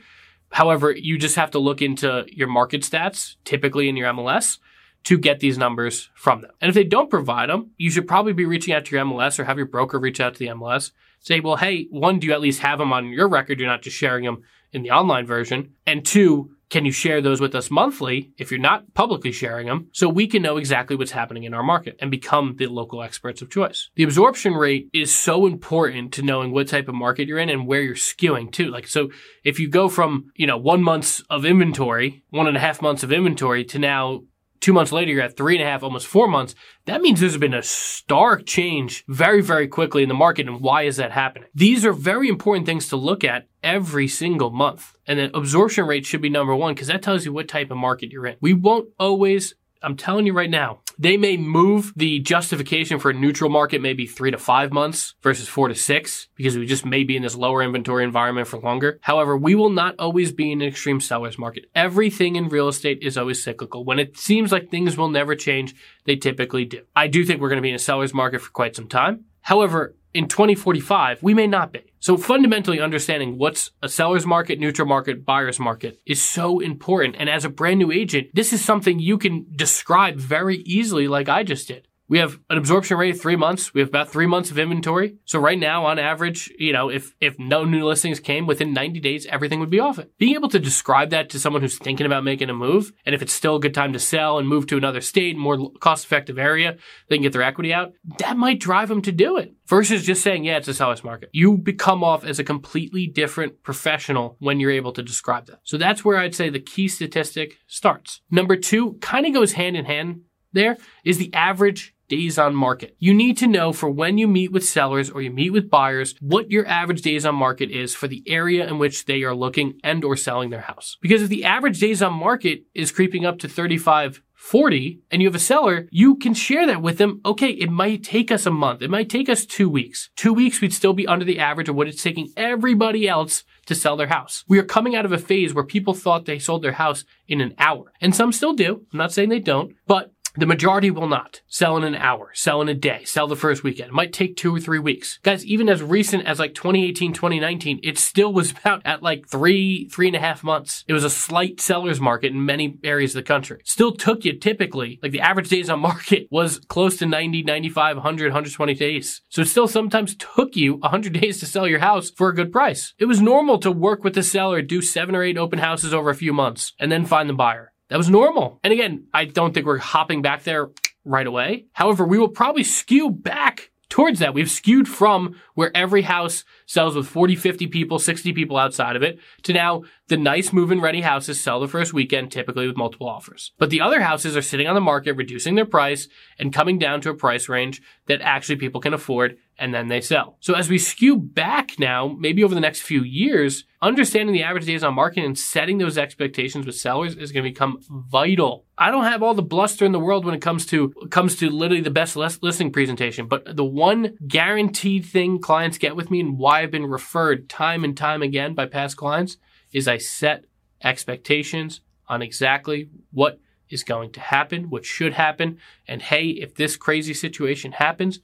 However, 0.50 0.92
you 0.92 1.16
just 1.18 1.36
have 1.36 1.50
to 1.52 1.58
look 1.58 1.80
into 1.80 2.26
your 2.28 2.48
market 2.48 2.82
stats, 2.82 3.36
typically 3.44 3.88
in 3.88 3.96
your 3.96 4.12
MLS, 4.12 4.58
to 5.04 5.16
get 5.16 5.40
these 5.40 5.56
numbers 5.56 6.10
from 6.14 6.42
them. 6.42 6.50
And 6.60 6.68
if 6.68 6.74
they 6.74 6.84
don't 6.84 7.08
provide 7.08 7.48
them, 7.48 7.70
you 7.78 7.90
should 7.90 8.06
probably 8.06 8.34
be 8.34 8.44
reaching 8.44 8.74
out 8.74 8.84
to 8.84 8.96
your 8.96 9.04
MLS 9.04 9.38
or 9.38 9.44
have 9.44 9.56
your 9.56 9.66
broker 9.66 9.98
reach 9.98 10.20
out 10.20 10.34
to 10.34 10.38
the 10.38 10.48
MLS. 10.48 10.90
Say, 11.20 11.40
well, 11.40 11.56
hey, 11.56 11.86
one, 11.90 12.18
do 12.18 12.26
you 12.26 12.32
at 12.34 12.40
least 12.40 12.60
have 12.60 12.78
them 12.78 12.92
on 12.92 13.08
your 13.08 13.28
record? 13.28 13.58
You're 13.58 13.68
not 13.68 13.82
just 13.82 13.96
sharing 13.96 14.24
them 14.24 14.42
in 14.76 14.82
the 14.82 14.90
online 14.90 15.26
version. 15.26 15.72
And 15.86 16.04
two, 16.04 16.50
can 16.68 16.84
you 16.84 16.92
share 16.92 17.20
those 17.20 17.40
with 17.40 17.54
us 17.54 17.70
monthly 17.70 18.32
if 18.38 18.50
you're 18.50 18.60
not 18.60 18.92
publicly 18.94 19.30
sharing 19.30 19.66
them 19.66 19.88
so 19.92 20.08
we 20.08 20.26
can 20.26 20.42
know 20.42 20.56
exactly 20.56 20.96
what's 20.96 21.12
happening 21.12 21.44
in 21.44 21.54
our 21.54 21.62
market 21.62 21.96
and 22.00 22.10
become 22.10 22.56
the 22.58 22.66
local 22.66 23.02
experts 23.02 23.40
of 23.40 23.50
choice? 23.50 23.88
The 23.94 24.02
absorption 24.02 24.54
rate 24.54 24.88
is 24.92 25.14
so 25.14 25.46
important 25.46 26.12
to 26.14 26.22
knowing 26.22 26.52
what 26.52 26.68
type 26.68 26.88
of 26.88 26.94
market 26.94 27.28
you're 27.28 27.38
in 27.38 27.50
and 27.50 27.66
where 27.66 27.82
you're 27.82 27.94
skewing 27.94 28.50
too. 28.50 28.70
Like, 28.70 28.88
so 28.88 29.10
if 29.44 29.60
you 29.60 29.68
go 29.68 29.88
from, 29.88 30.32
you 30.34 30.46
know, 30.46 30.56
one 30.56 30.82
month's 30.82 31.20
of 31.30 31.44
inventory, 31.44 32.24
one 32.30 32.48
and 32.48 32.56
a 32.56 32.60
half 32.60 32.82
months 32.82 33.02
of 33.02 33.12
inventory 33.12 33.64
to 33.66 33.78
now 33.78 34.22
Two 34.60 34.72
months 34.72 34.92
later, 34.92 35.12
you're 35.12 35.22
at 35.22 35.36
three 35.36 35.56
and 35.56 35.62
a 35.62 35.70
half, 35.70 35.82
almost 35.82 36.06
four 36.06 36.28
months. 36.28 36.54
That 36.86 37.00
means 37.00 37.20
there's 37.20 37.36
been 37.36 37.54
a 37.54 37.62
stark 37.62 38.46
change 38.46 39.04
very, 39.08 39.40
very 39.40 39.68
quickly 39.68 40.02
in 40.02 40.08
the 40.08 40.14
market. 40.14 40.46
And 40.46 40.60
why 40.60 40.82
is 40.82 40.96
that 40.96 41.12
happening? 41.12 41.48
These 41.54 41.84
are 41.84 41.92
very 41.92 42.28
important 42.28 42.66
things 42.66 42.88
to 42.88 42.96
look 42.96 43.24
at 43.24 43.48
every 43.62 44.08
single 44.08 44.50
month. 44.50 44.94
And 45.06 45.18
the 45.18 45.36
absorption 45.36 45.86
rate 45.86 46.06
should 46.06 46.22
be 46.22 46.30
number 46.30 46.54
one 46.54 46.74
because 46.74 46.88
that 46.88 47.02
tells 47.02 47.24
you 47.24 47.32
what 47.32 47.48
type 47.48 47.70
of 47.70 47.76
market 47.76 48.10
you're 48.10 48.26
in. 48.26 48.36
We 48.40 48.54
won't 48.54 48.88
always 48.98 49.54
I'm 49.82 49.96
telling 49.96 50.26
you 50.26 50.32
right 50.32 50.50
now, 50.50 50.80
they 50.98 51.16
may 51.16 51.36
move 51.36 51.92
the 51.94 52.20
justification 52.20 52.98
for 52.98 53.10
a 53.10 53.14
neutral 53.14 53.50
market 53.50 53.82
maybe 53.82 54.06
three 54.06 54.30
to 54.30 54.38
five 54.38 54.72
months 54.72 55.14
versus 55.22 55.46
four 55.46 55.68
to 55.68 55.74
six 55.74 56.28
because 56.34 56.56
we 56.56 56.66
just 56.66 56.86
may 56.86 57.04
be 57.04 57.16
in 57.16 57.22
this 57.22 57.34
lower 57.34 57.62
inventory 57.62 58.02
environment 58.04 58.48
for 58.48 58.58
longer. 58.58 58.98
However, 59.02 59.36
we 59.36 59.54
will 59.54 59.70
not 59.70 59.94
always 59.98 60.32
be 60.32 60.52
in 60.52 60.62
an 60.62 60.68
extreme 60.68 61.00
seller's 61.00 61.38
market. 61.38 61.66
Everything 61.74 62.36
in 62.36 62.48
real 62.48 62.68
estate 62.68 63.00
is 63.02 63.18
always 63.18 63.42
cyclical. 63.42 63.84
When 63.84 63.98
it 63.98 64.16
seems 64.16 64.52
like 64.52 64.70
things 64.70 64.96
will 64.96 65.10
never 65.10 65.34
change, 65.34 65.74
they 66.04 66.16
typically 66.16 66.64
do. 66.64 66.82
I 66.94 67.08
do 67.08 67.24
think 67.24 67.40
we're 67.40 67.50
going 67.50 67.58
to 67.58 67.62
be 67.62 67.70
in 67.70 67.74
a 67.74 67.78
seller's 67.78 68.14
market 68.14 68.40
for 68.40 68.50
quite 68.50 68.74
some 68.74 68.88
time. 68.88 69.26
However, 69.42 69.94
in 70.16 70.28
2045, 70.28 71.22
we 71.22 71.34
may 71.34 71.46
not 71.46 71.72
be. 71.72 71.92
So 72.00 72.16
fundamentally 72.16 72.80
understanding 72.80 73.36
what's 73.36 73.70
a 73.82 73.88
seller's 73.88 74.24
market, 74.24 74.58
neutral 74.58 74.88
market, 74.88 75.26
buyer's 75.26 75.60
market 75.60 76.00
is 76.06 76.22
so 76.22 76.58
important. 76.58 77.16
And 77.18 77.28
as 77.28 77.44
a 77.44 77.50
brand 77.50 77.78
new 77.78 77.92
agent, 77.92 78.28
this 78.32 78.52
is 78.52 78.64
something 78.64 78.98
you 78.98 79.18
can 79.18 79.46
describe 79.54 80.16
very 80.16 80.58
easily 80.58 81.06
like 81.06 81.28
I 81.28 81.42
just 81.42 81.68
did. 81.68 81.86
We 82.08 82.18
have 82.18 82.38
an 82.48 82.56
absorption 82.56 82.96
rate 82.98 83.16
of 83.16 83.20
three 83.20 83.34
months. 83.34 83.74
We 83.74 83.80
have 83.80 83.88
about 83.88 84.10
three 84.10 84.26
months 84.26 84.52
of 84.52 84.58
inventory. 84.58 85.16
So 85.24 85.40
right 85.40 85.58
now, 85.58 85.86
on 85.86 85.98
average, 85.98 86.52
you 86.56 86.72
know, 86.72 86.88
if, 86.88 87.14
if 87.20 87.36
no 87.38 87.64
new 87.64 87.84
listings 87.84 88.20
came 88.20 88.46
within 88.46 88.72
90 88.72 89.00
days, 89.00 89.26
everything 89.26 89.58
would 89.58 89.70
be 89.70 89.80
off 89.80 89.98
it. 89.98 90.12
Being 90.16 90.36
able 90.36 90.48
to 90.50 90.60
describe 90.60 91.10
that 91.10 91.30
to 91.30 91.40
someone 91.40 91.62
who's 91.62 91.78
thinking 91.78 92.06
about 92.06 92.22
making 92.22 92.48
a 92.48 92.54
move, 92.54 92.92
and 93.04 93.14
if 93.14 93.22
it's 93.22 93.32
still 93.32 93.56
a 93.56 93.60
good 93.60 93.74
time 93.74 93.92
to 93.92 93.98
sell 93.98 94.38
and 94.38 94.48
move 94.48 94.66
to 94.68 94.76
another 94.76 95.00
state, 95.00 95.36
more 95.36 95.72
cost 95.80 96.04
effective 96.04 96.38
area, 96.38 96.76
they 97.08 97.16
can 97.16 97.22
get 97.22 97.32
their 97.32 97.42
equity 97.42 97.72
out, 97.72 97.92
that 98.18 98.36
might 98.36 98.60
drive 98.60 98.88
them 98.88 99.02
to 99.02 99.10
do 99.10 99.36
it 99.36 99.54
versus 99.66 100.04
just 100.04 100.22
saying, 100.22 100.44
yeah, 100.44 100.58
it's 100.58 100.68
a 100.68 100.74
seller's 100.74 101.02
market. 101.02 101.28
You 101.32 101.58
become 101.58 102.04
off 102.04 102.24
as 102.24 102.38
a 102.38 102.44
completely 102.44 103.08
different 103.08 103.64
professional 103.64 104.36
when 104.38 104.60
you're 104.60 104.70
able 104.70 104.92
to 104.92 105.02
describe 105.02 105.46
that. 105.46 105.58
So 105.64 105.76
that's 105.76 106.04
where 106.04 106.18
I'd 106.18 106.36
say 106.36 106.50
the 106.50 106.60
key 106.60 106.86
statistic 106.86 107.56
starts. 107.66 108.20
Number 108.30 108.56
two 108.56 108.94
kind 109.00 109.26
of 109.26 109.34
goes 109.34 109.54
hand 109.54 109.76
in 109.76 109.86
hand 109.86 110.20
there 110.56 110.78
is 111.04 111.18
the 111.18 111.32
average 111.34 111.94
days 112.08 112.38
on 112.38 112.54
market. 112.54 112.96
You 112.98 113.14
need 113.14 113.36
to 113.38 113.46
know 113.46 113.72
for 113.72 113.90
when 113.90 114.18
you 114.18 114.28
meet 114.28 114.52
with 114.52 114.64
sellers 114.64 115.10
or 115.10 115.22
you 115.22 115.30
meet 115.30 115.50
with 115.50 115.70
buyers 115.70 116.14
what 116.20 116.50
your 116.50 116.66
average 116.66 117.02
days 117.02 117.26
on 117.26 117.34
market 117.34 117.70
is 117.70 117.94
for 117.94 118.08
the 118.08 118.22
area 118.26 118.66
in 118.66 118.78
which 118.78 119.06
they 119.06 119.22
are 119.22 119.34
looking 119.34 119.78
and 119.82 120.04
or 120.04 120.16
selling 120.16 120.50
their 120.50 120.62
house. 120.62 120.96
Because 121.00 121.22
if 121.22 121.28
the 121.28 121.44
average 121.44 121.80
days 121.80 122.02
on 122.02 122.12
market 122.12 122.64
is 122.74 122.92
creeping 122.92 123.24
up 123.24 123.38
to 123.40 123.48
35 123.48 124.22
40 124.46 125.00
and 125.10 125.20
you 125.20 125.26
have 125.26 125.34
a 125.34 125.40
seller, 125.40 125.88
you 125.90 126.14
can 126.14 126.32
share 126.32 126.66
that 126.66 126.80
with 126.80 126.98
them. 126.98 127.20
Okay, 127.24 127.48
it 127.48 127.70
might 127.70 128.04
take 128.04 128.30
us 128.30 128.46
a 128.46 128.50
month. 128.50 128.80
It 128.80 128.90
might 128.90 129.10
take 129.10 129.28
us 129.28 129.44
two 129.44 129.68
weeks. 129.68 130.10
Two 130.14 130.32
weeks, 130.32 130.60
we'd 130.60 130.72
still 130.72 130.92
be 130.92 131.06
under 131.06 131.24
the 131.24 131.40
average 131.40 131.68
of 131.68 131.74
what 131.74 131.88
it's 131.88 132.02
taking 132.02 132.32
everybody 132.36 133.08
else 133.08 133.42
to 133.66 133.74
sell 133.74 133.96
their 133.96 134.06
house. 134.06 134.44
We 134.46 134.60
are 134.60 134.64
coming 134.64 134.94
out 134.94 135.04
of 135.04 135.10
a 135.10 135.18
phase 135.18 135.52
where 135.52 135.64
people 135.64 135.94
thought 135.94 136.26
they 136.26 136.38
sold 136.38 136.62
their 136.62 136.72
house 136.72 137.04
in 137.26 137.40
an 137.40 137.54
hour. 137.58 137.92
And 138.00 138.14
some 138.14 138.30
still 138.30 138.52
do. 138.52 138.86
I'm 138.92 138.98
not 138.98 139.12
saying 139.12 139.30
they 139.30 139.40
don't, 139.40 139.74
but 139.86 140.12
the 140.36 140.46
majority 140.46 140.90
will 140.90 141.08
not 141.08 141.40
sell 141.46 141.76
in 141.76 141.84
an 141.84 141.94
hour, 141.94 142.30
sell 142.34 142.60
in 142.60 142.68
a 142.68 142.74
day, 142.74 143.04
sell 143.04 143.26
the 143.26 143.36
first 143.36 143.62
weekend. 143.62 143.88
It 143.88 143.94
might 143.94 144.12
take 144.12 144.36
two 144.36 144.54
or 144.54 144.60
three 144.60 144.78
weeks. 144.78 145.18
Guys, 145.22 145.44
even 145.46 145.68
as 145.68 145.82
recent 145.82 146.26
as 146.26 146.38
like 146.38 146.54
2018, 146.54 147.12
2019, 147.12 147.80
it 147.82 147.98
still 147.98 148.32
was 148.32 148.50
about 148.60 148.82
at 148.84 149.02
like 149.02 149.28
three, 149.28 149.88
three 149.88 150.08
and 150.08 150.16
a 150.16 150.20
half 150.20 150.44
months. 150.44 150.84
It 150.88 150.92
was 150.92 151.04
a 151.04 151.10
slight 151.10 151.60
seller's 151.60 152.00
market 152.00 152.32
in 152.32 152.44
many 152.44 152.78
areas 152.84 153.14
of 153.14 153.24
the 153.24 153.28
country. 153.28 153.60
Still 153.64 153.92
took 153.92 154.24
you 154.24 154.38
typically, 154.38 154.98
like 155.02 155.12
the 155.12 155.20
average 155.20 155.48
days 155.48 155.70
on 155.70 155.80
market 155.80 156.28
was 156.30 156.58
close 156.68 156.96
to 156.98 157.06
90, 157.06 157.42
95, 157.42 157.96
100, 157.96 158.24
120 158.26 158.74
days. 158.74 159.22
So 159.28 159.42
it 159.42 159.48
still 159.48 159.68
sometimes 159.68 160.16
took 160.16 160.56
you 160.56 160.74
100 160.76 161.12
days 161.20 161.40
to 161.40 161.46
sell 161.46 161.66
your 161.66 161.80
house 161.80 162.10
for 162.10 162.28
a 162.28 162.34
good 162.34 162.52
price. 162.52 162.94
It 162.98 163.06
was 163.06 163.20
normal 163.20 163.58
to 163.58 163.72
work 163.72 164.04
with 164.04 164.14
the 164.14 164.22
seller, 164.22 164.62
do 164.62 164.82
seven 164.82 165.14
or 165.14 165.22
eight 165.22 165.38
open 165.38 165.58
houses 165.58 165.94
over 165.94 166.10
a 166.10 166.14
few 166.14 166.32
months, 166.32 166.74
and 166.78 166.90
then 166.92 167.06
find 167.06 167.28
the 167.28 167.34
buyer. 167.34 167.72
That 167.88 167.98
was 167.98 168.10
normal. 168.10 168.60
And 168.64 168.72
again, 168.72 169.06
I 169.14 169.26
don't 169.26 169.54
think 169.54 169.66
we're 169.66 169.78
hopping 169.78 170.22
back 170.22 170.42
there 170.42 170.70
right 171.04 171.26
away. 171.26 171.66
However, 171.72 172.04
we 172.04 172.18
will 172.18 172.28
probably 172.28 172.64
skew 172.64 173.10
back 173.10 173.70
towards 173.88 174.18
that. 174.18 174.34
We've 174.34 174.50
skewed 174.50 174.88
from 174.88 175.36
where 175.54 175.74
every 175.76 176.02
house 176.02 176.44
sells 176.66 176.96
with 176.96 177.06
40, 177.06 177.36
50 177.36 177.68
people, 177.68 177.98
60 177.98 178.32
people 178.32 178.56
outside 178.56 178.96
of 178.96 179.02
it 179.02 179.20
to 179.44 179.52
now 179.52 179.84
the 180.08 180.16
nice 180.16 180.52
move-in 180.52 180.80
ready 180.80 181.02
houses 181.02 181.40
sell 181.40 181.60
the 181.60 181.68
first 181.68 181.92
weekend, 181.92 182.32
typically 182.32 182.66
with 182.66 182.76
multiple 182.76 183.08
offers. 183.08 183.52
But 183.58 183.70
the 183.70 183.80
other 183.80 184.00
houses 184.00 184.36
are 184.36 184.42
sitting 184.42 184.66
on 184.66 184.74
the 184.74 184.80
market, 184.80 185.12
reducing 185.12 185.54
their 185.54 185.64
price 185.64 186.08
and 186.38 186.52
coming 186.52 186.78
down 186.78 187.00
to 187.02 187.10
a 187.10 187.14
price 187.14 187.48
range 187.48 187.80
that 188.06 188.20
actually 188.20 188.56
people 188.56 188.80
can 188.80 188.92
afford 188.92 189.38
and 189.58 189.72
then 189.72 189.88
they 189.88 190.00
sell. 190.00 190.36
So 190.40 190.54
as 190.54 190.68
we 190.68 190.78
skew 190.78 191.16
back 191.16 191.78
now, 191.78 192.08
maybe 192.08 192.44
over 192.44 192.54
the 192.54 192.60
next 192.60 192.82
few 192.82 193.02
years, 193.02 193.64
understanding 193.80 194.34
the 194.34 194.42
average 194.42 194.66
days 194.66 194.84
on 194.84 194.94
market 194.94 195.24
and 195.24 195.38
setting 195.38 195.78
those 195.78 195.96
expectations 195.96 196.66
with 196.66 196.76
sellers 196.76 197.16
is 197.16 197.32
going 197.32 197.44
to 197.44 197.50
become 197.50 197.80
vital. 197.88 198.66
I 198.76 198.90
don't 198.90 199.04
have 199.04 199.22
all 199.22 199.34
the 199.34 199.42
bluster 199.42 199.84
in 199.84 199.92
the 199.92 200.00
world 200.00 200.24
when 200.24 200.34
it 200.34 200.42
comes 200.42 200.66
to 200.66 200.92
comes 201.10 201.36
to 201.36 201.48
literally 201.50 201.82
the 201.82 201.90
best 201.90 202.16
listing 202.16 202.70
presentation, 202.70 203.26
but 203.26 203.56
the 203.56 203.64
one 203.64 204.16
guaranteed 204.26 205.06
thing 205.06 205.40
clients 205.40 205.78
get 205.78 205.96
with 205.96 206.10
me 206.10 206.20
and 206.20 206.38
why 206.38 206.62
I've 206.62 206.70
been 206.70 206.86
referred 206.86 207.48
time 207.48 207.84
and 207.84 207.96
time 207.96 208.22
again 208.22 208.54
by 208.54 208.66
past 208.66 208.96
clients 208.96 209.38
is 209.72 209.88
I 209.88 209.98
set 209.98 210.44
expectations 210.82 211.80
on 212.08 212.22
exactly 212.22 212.90
what 213.10 213.40
is 213.68 213.82
going 213.82 214.12
to 214.12 214.20
happen, 214.20 214.70
what 214.70 214.84
should 214.84 215.14
happen, 215.14 215.58
and 215.88 216.02
hey, 216.02 216.28
if 216.28 216.54
this 216.54 216.76
crazy 216.76 217.14
situation 217.14 217.72
happens, 217.72 218.20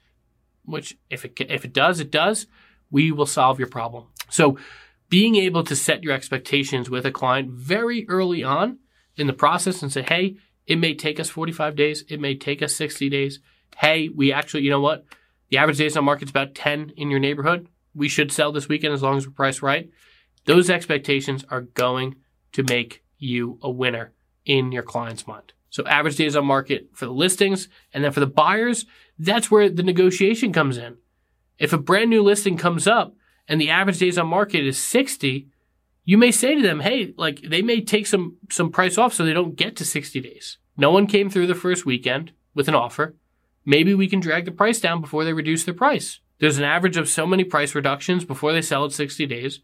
which 0.64 0.96
if 1.10 1.24
it, 1.24 1.38
if 1.48 1.64
it 1.64 1.72
does, 1.72 2.00
it 2.00 2.10
does, 2.10 2.46
we 2.90 3.10
will 3.10 3.26
solve 3.26 3.58
your 3.58 3.68
problem. 3.68 4.06
So 4.30 4.58
being 5.08 5.36
able 5.36 5.64
to 5.64 5.76
set 5.76 6.02
your 6.02 6.12
expectations 6.12 6.88
with 6.88 7.04
a 7.04 7.10
client 7.10 7.50
very 7.50 8.06
early 8.08 8.42
on 8.42 8.78
in 9.16 9.26
the 9.26 9.32
process 9.32 9.82
and 9.82 9.92
say, 9.92 10.02
Hey, 10.02 10.36
it 10.66 10.76
may 10.76 10.94
take 10.94 11.18
us 11.18 11.28
45 11.28 11.76
days. 11.76 12.04
It 12.08 12.20
may 12.20 12.34
take 12.36 12.62
us 12.62 12.74
60 12.76 13.08
days. 13.10 13.40
Hey, 13.76 14.08
we 14.08 14.32
actually, 14.32 14.62
you 14.62 14.70
know 14.70 14.80
what? 14.80 15.04
The 15.50 15.58
average 15.58 15.78
days 15.78 15.96
on 15.96 16.04
market 16.04 16.28
is 16.28 16.30
about 16.30 16.54
10 16.54 16.92
in 16.96 17.10
your 17.10 17.20
neighborhood. 17.20 17.68
We 17.94 18.08
should 18.08 18.32
sell 18.32 18.52
this 18.52 18.68
weekend 18.68 18.94
as 18.94 19.02
long 19.02 19.18
as 19.18 19.26
we're 19.26 19.34
priced 19.34 19.60
right. 19.60 19.90
Those 20.44 20.70
expectations 20.70 21.44
are 21.50 21.62
going 21.62 22.16
to 22.52 22.62
make 22.62 23.04
you 23.18 23.58
a 23.62 23.70
winner 23.70 24.12
in 24.44 24.72
your 24.72 24.82
client's 24.82 25.26
mind. 25.26 25.52
So 25.72 25.86
average 25.86 26.16
days 26.16 26.36
on 26.36 26.44
market 26.44 26.90
for 26.92 27.06
the 27.06 27.12
listings. 27.12 27.66
And 27.94 28.04
then 28.04 28.12
for 28.12 28.20
the 28.20 28.26
buyers, 28.26 28.84
that's 29.18 29.50
where 29.50 29.70
the 29.70 29.82
negotiation 29.82 30.52
comes 30.52 30.76
in. 30.76 30.98
If 31.58 31.72
a 31.72 31.78
brand 31.78 32.10
new 32.10 32.22
listing 32.22 32.58
comes 32.58 32.86
up 32.86 33.14
and 33.48 33.58
the 33.58 33.70
average 33.70 33.98
days 33.98 34.18
on 34.18 34.26
market 34.26 34.66
is 34.66 34.76
60, 34.76 35.48
you 36.04 36.18
may 36.18 36.30
say 36.30 36.54
to 36.54 36.60
them, 36.60 36.80
Hey, 36.80 37.14
like 37.16 37.40
they 37.40 37.62
may 37.62 37.80
take 37.80 38.06
some, 38.06 38.36
some 38.50 38.70
price 38.70 38.98
off 38.98 39.14
so 39.14 39.24
they 39.24 39.32
don't 39.32 39.56
get 39.56 39.74
to 39.76 39.84
60 39.86 40.20
days. 40.20 40.58
No 40.76 40.90
one 40.90 41.06
came 41.06 41.30
through 41.30 41.46
the 41.46 41.54
first 41.54 41.86
weekend 41.86 42.32
with 42.54 42.68
an 42.68 42.74
offer. 42.74 43.16
Maybe 43.64 43.94
we 43.94 44.08
can 44.08 44.20
drag 44.20 44.44
the 44.44 44.52
price 44.52 44.78
down 44.78 45.00
before 45.00 45.24
they 45.24 45.32
reduce 45.32 45.64
their 45.64 45.72
price. 45.72 46.20
There's 46.38 46.58
an 46.58 46.64
average 46.64 46.98
of 46.98 47.08
so 47.08 47.26
many 47.26 47.44
price 47.44 47.74
reductions 47.74 48.26
before 48.26 48.52
they 48.52 48.60
sell 48.60 48.84
at 48.84 48.92
60 48.92 49.24
days. 49.24 49.60